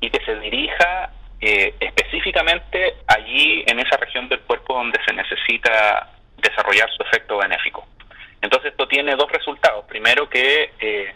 y 0.00 0.10
que 0.10 0.24
se 0.24 0.34
dirija 0.40 1.10
eh, 1.40 1.74
específicamente 1.78 2.96
allí 3.06 3.64
en 3.66 3.78
esa 3.78 3.96
región 3.98 4.28
del 4.28 4.40
cuerpo 4.40 4.74
donde 4.74 4.98
se 5.06 5.12
necesita 5.12 6.10
desarrollar 6.36 6.90
su 6.96 7.04
efecto 7.04 7.38
benéfico. 7.38 7.86
Entonces 8.42 8.72
esto 8.72 8.88
tiene 8.88 9.14
dos 9.14 9.30
resultados. 9.30 9.84
Primero 9.86 10.28
que 10.28 10.72
eh, 10.80 11.14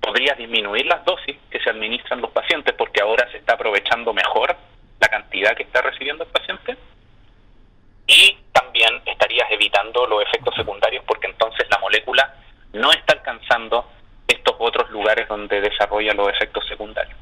podría 0.00 0.34
disminuir 0.34 0.86
las 0.86 1.04
dosis 1.04 1.36
que 1.50 1.60
se 1.60 1.70
administran 1.70 2.20
los 2.20 2.30
pacientes 2.30 2.74
porque 2.76 3.02
ahora 3.02 3.28
se 3.32 3.38
está 3.38 3.54
aprovechando 3.54 4.12
mejor 4.12 4.56
la 5.00 5.08
cantidad 5.08 5.56
que 5.56 5.64
está 5.64 5.82
recibiendo 5.82 6.22
el 6.22 6.30
paciente 6.30 6.76
y 8.06 8.36
también 8.52 9.00
estarías 9.06 9.50
evitando 9.50 10.06
los 10.06 10.22
efectos 10.22 10.54
secundarios 10.54 11.04
porque 11.06 11.28
entonces 11.28 11.66
la 11.70 11.78
molécula 11.78 12.34
no 12.72 12.90
está 12.92 13.14
alcanzando 13.14 13.86
estos 14.26 14.54
otros 14.58 14.90
lugares 14.90 15.28
donde 15.28 15.60
desarrolla 15.60 16.14
los 16.14 16.28
efectos 16.28 16.66
secundarios. 16.68 17.16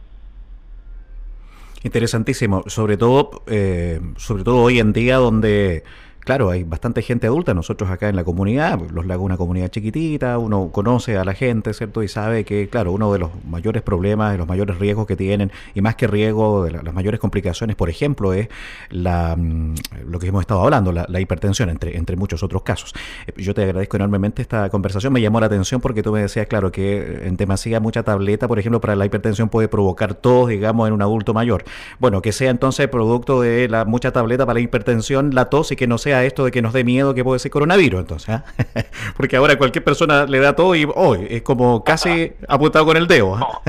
Interesantísimo, 1.82 2.64
sobre 2.66 2.96
todo, 2.96 3.42
eh, 3.46 4.00
sobre 4.16 4.44
todo 4.44 4.62
hoy 4.62 4.80
en 4.80 4.92
día 4.92 5.16
donde 5.16 5.82
Claro, 6.20 6.50
hay 6.50 6.64
bastante 6.64 7.00
gente 7.00 7.26
adulta, 7.26 7.54
nosotros 7.54 7.88
acá 7.88 8.10
en 8.10 8.14
la 8.14 8.24
comunidad, 8.24 8.78
Los 8.92 9.06
Lagos 9.06 9.24
una 9.24 9.38
comunidad 9.38 9.68
chiquitita, 9.68 10.36
uno 10.36 10.70
conoce 10.70 11.16
a 11.16 11.24
la 11.24 11.32
gente, 11.32 11.72
¿cierto? 11.72 12.02
Y 12.02 12.08
sabe 12.08 12.44
que, 12.44 12.68
claro, 12.68 12.92
uno 12.92 13.10
de 13.12 13.18
los 13.18 13.30
mayores 13.48 13.82
problemas, 13.82 14.32
de 14.32 14.38
los 14.38 14.46
mayores 14.46 14.78
riesgos 14.78 15.06
que 15.06 15.16
tienen, 15.16 15.50
y 15.74 15.80
más 15.80 15.96
que 15.96 16.06
riesgo, 16.06 16.64
de 16.64 16.72
las 16.72 16.94
mayores 16.94 17.20
complicaciones, 17.20 17.74
por 17.74 17.88
ejemplo, 17.88 18.34
es 18.34 18.48
la, 18.90 19.34
mm, 19.34 19.74
lo 20.06 20.18
que 20.18 20.26
hemos 20.26 20.42
estado 20.42 20.60
hablando, 20.60 20.92
la, 20.92 21.20
hipertensión, 21.20 21.70
entre, 21.70 21.96
entre 21.96 22.16
muchos 22.16 22.42
otros 22.42 22.62
casos. 22.62 22.92
Eh, 23.26 23.32
yo 23.42 23.54
te 23.54 23.62
agradezco 23.62 23.96
enormemente 23.96 24.42
esta 24.42 24.68
conversación, 24.68 25.14
me 25.14 25.22
llamó 25.22 25.40
la 25.40 25.46
atención 25.46 25.80
porque 25.80 26.02
tú 26.02 26.12
me 26.12 26.20
decías, 26.20 26.46
claro, 26.48 26.70
que 26.70 27.26
en 27.26 27.36
demasía 27.38 27.80
mucha 27.80 28.02
tableta, 28.02 28.46
por 28.46 28.58
ejemplo, 28.58 28.80
para 28.80 28.94
la 28.94 29.06
hipertensión 29.06 29.48
puede 29.48 29.68
provocar 29.68 30.14
tos, 30.14 30.48
digamos, 30.48 30.86
en 30.86 30.94
un 30.94 31.02
adulto 31.02 31.32
mayor. 31.32 31.64
Bueno, 31.98 32.20
que 32.20 32.32
sea 32.32 32.50
entonces 32.50 32.88
producto 32.88 33.40
de 33.40 33.68
la 33.68 33.86
mucha 33.86 34.12
tableta 34.12 34.44
para 34.44 34.54
la 34.54 34.60
hipertensión, 34.60 35.34
la 35.34 35.48
tos 35.48 35.72
y 35.72 35.76
que 35.76 35.86
no 35.86 35.96
sea 35.96 36.09
esto 36.24 36.44
de 36.44 36.50
que 36.50 36.62
nos 36.62 36.72
dé 36.72 36.84
miedo 36.84 37.14
que 37.14 37.24
puede 37.24 37.38
ser 37.38 37.50
coronavirus, 37.50 38.00
entonces, 38.00 38.30
¿ah? 38.30 38.44
porque 39.16 39.36
ahora 39.36 39.56
cualquier 39.56 39.84
persona 39.84 40.26
le 40.26 40.38
da 40.38 40.54
todo 40.54 40.74
y 40.74 40.86
hoy 40.94 41.26
es 41.30 41.42
como 41.42 41.84
casi 41.84 42.32
apuntado 42.48 42.84
con 42.86 42.96
el 42.96 43.06
dedo. 43.06 43.36
¿ah? 43.36 43.60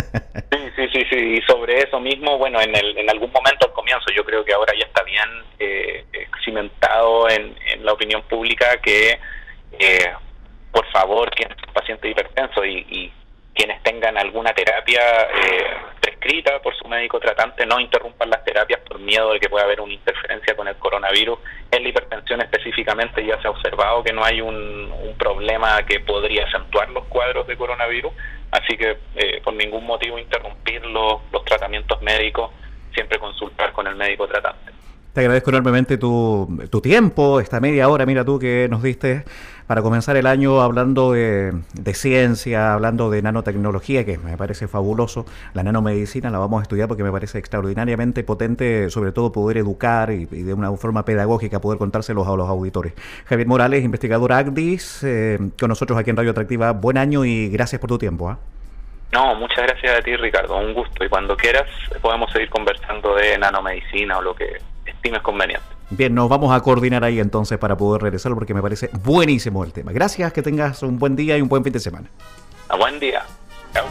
Sí, 0.75 0.87
sí, 0.93 1.03
sí, 1.09 1.15
y 1.15 1.41
sobre 1.43 1.79
eso 1.79 1.99
mismo, 1.99 2.37
bueno, 2.37 2.59
en, 2.59 2.75
el, 2.75 2.97
en 2.97 3.09
algún 3.09 3.31
momento 3.31 3.67
al 3.67 3.73
comienzo, 3.73 4.05
yo 4.15 4.23
creo 4.25 4.43
que 4.43 4.53
ahora 4.53 4.73
ya 4.77 4.85
está 4.85 5.03
bien 5.03 5.29
eh, 5.59 6.05
cimentado 6.43 7.29
en, 7.29 7.55
la 7.83 7.93
opinión 7.93 8.21
pública 8.23 8.77
que, 8.81 9.19
eh, 9.79 10.11
por 10.71 10.85
favor, 10.91 11.29
quien 11.31 11.51
es 11.51 11.73
paciente 11.73 12.09
hipertenso 12.09 12.63
y, 12.65 12.85
y 12.89 13.13
quienes 13.53 13.81
tengan 13.83 14.17
alguna 14.17 14.53
terapia 14.53 15.01
eh, 15.01 15.67
por 16.63 16.75
su 16.75 16.87
médico 16.87 17.19
tratante 17.19 17.65
no 17.65 17.79
interrumpan 17.79 18.29
las 18.29 18.43
terapias 18.43 18.79
por 18.81 18.99
miedo 18.99 19.33
de 19.33 19.39
que 19.39 19.49
pueda 19.49 19.65
haber 19.65 19.81
una 19.81 19.93
interferencia 19.93 20.55
con 20.55 20.67
el 20.67 20.75
coronavirus. 20.75 21.39
En 21.71 21.83
la 21.83 21.89
hipertensión 21.89 22.41
específicamente 22.41 23.25
ya 23.25 23.41
se 23.41 23.47
ha 23.47 23.51
observado 23.51 24.03
que 24.03 24.13
no 24.13 24.23
hay 24.23 24.41
un, 24.41 24.91
problema 25.17 25.85
que 25.85 25.99
podría 25.99 26.45
acentuar 26.45 26.89
los 26.89 27.05
cuadros 27.05 27.45
de 27.45 27.55
coronavirus, 27.55 28.11
así 28.49 28.75
que 28.75 28.97
eh, 29.15 29.39
por 29.43 29.53
ningún 29.53 29.85
motivo 29.85 30.17
interrumpir 30.17 30.83
los, 30.83 31.21
los 31.31 31.45
tratamientos 31.45 32.01
médicos, 32.01 32.49
siempre 32.91 33.19
consultar 33.19 33.71
con 33.71 33.85
el 33.85 33.95
médico 33.95 34.27
tratante. 34.27 34.71
Te 35.13 35.19
agradezco 35.19 35.51
enormemente 35.51 35.97
tu, 35.97 36.47
tu, 36.71 36.81
tiempo, 36.81 37.39
esta 37.39 37.59
media 37.59 37.87
hora, 37.87 38.05
mira 38.05 38.25
tú, 38.25 38.39
que 38.39 38.67
nos 38.69 38.81
diste 38.81 39.25
para 39.71 39.83
comenzar 39.83 40.17
el 40.17 40.27
año 40.27 40.59
hablando 40.59 41.13
de, 41.13 41.53
ciencia, 41.93 42.73
hablando 42.73 43.09
de 43.09 43.21
nanotecnología, 43.21 44.05
que 44.05 44.17
me 44.17 44.35
parece 44.35 44.67
fabuloso. 44.67 45.25
La 45.53 45.63
nanomedicina 45.63 46.29
la 46.29 46.39
vamos 46.39 46.59
a 46.59 46.63
estudiar 46.63 46.89
porque 46.89 47.03
me 47.03 47.11
parece 47.13 47.37
extraordinariamente 47.37 48.25
potente, 48.25 48.89
sobre 48.89 49.13
todo 49.13 49.31
poder 49.31 49.55
educar 49.55 50.11
y, 50.11 50.25
de 50.25 50.53
una 50.53 50.73
forma 50.73 51.05
pedagógica 51.05 51.61
poder 51.61 51.79
contárselos 51.79 52.27
a 52.27 52.35
los 52.35 52.49
auditores. 52.49 52.95
Javier 53.27 53.47
Morales, 53.47 53.85
investigador 53.85 54.33
ACDIS, 54.33 55.05
eh, 55.05 55.39
con 55.57 55.69
nosotros 55.69 55.97
aquí 55.97 56.09
en 56.09 56.17
Radio 56.17 56.31
Atractiva. 56.31 56.73
Buen 56.73 56.97
año 56.97 57.23
y 57.23 57.47
gracias 57.47 57.79
por 57.79 57.87
tu 57.87 57.97
tiempo. 57.97 58.29
¿ah? 58.29 58.39
No, 59.13 59.35
muchas 59.35 59.67
gracias 59.67 59.99
a 59.99 60.01
ti, 60.01 60.17
Ricardo. 60.17 60.57
Un 60.57 60.73
gusto. 60.73 61.05
Y 61.05 61.07
cuando 61.07 61.37
quieras, 61.37 61.69
podemos 62.01 62.29
seguir 62.33 62.49
conversando 62.49 63.15
de 63.15 63.37
nanomedicina 63.37 64.17
o 64.17 64.21
lo 64.21 64.35
que 64.35 64.57
estimes 64.85 65.21
conveniente. 65.21 65.80
Bien, 65.91 66.15
nos 66.15 66.29
vamos 66.29 66.53
a 66.53 66.61
coordinar 66.61 67.03
ahí 67.03 67.19
entonces 67.19 67.57
para 67.57 67.75
poder 67.75 68.01
regresar 68.01 68.33
porque 68.33 68.53
me 68.53 68.61
parece 68.61 68.89
buenísimo 69.03 69.63
el 69.65 69.73
tema. 69.73 69.91
Gracias, 69.91 70.31
que 70.31 70.41
tengas 70.41 70.81
un 70.83 70.97
buen 70.97 71.17
día 71.17 71.37
y 71.37 71.41
un 71.41 71.49
buen 71.49 71.63
fin 71.63 71.73
de 71.73 71.79
semana. 71.79 72.09
A 72.69 72.77
buen 72.77 72.97
día. 72.99 73.23
Chao. 73.73 73.85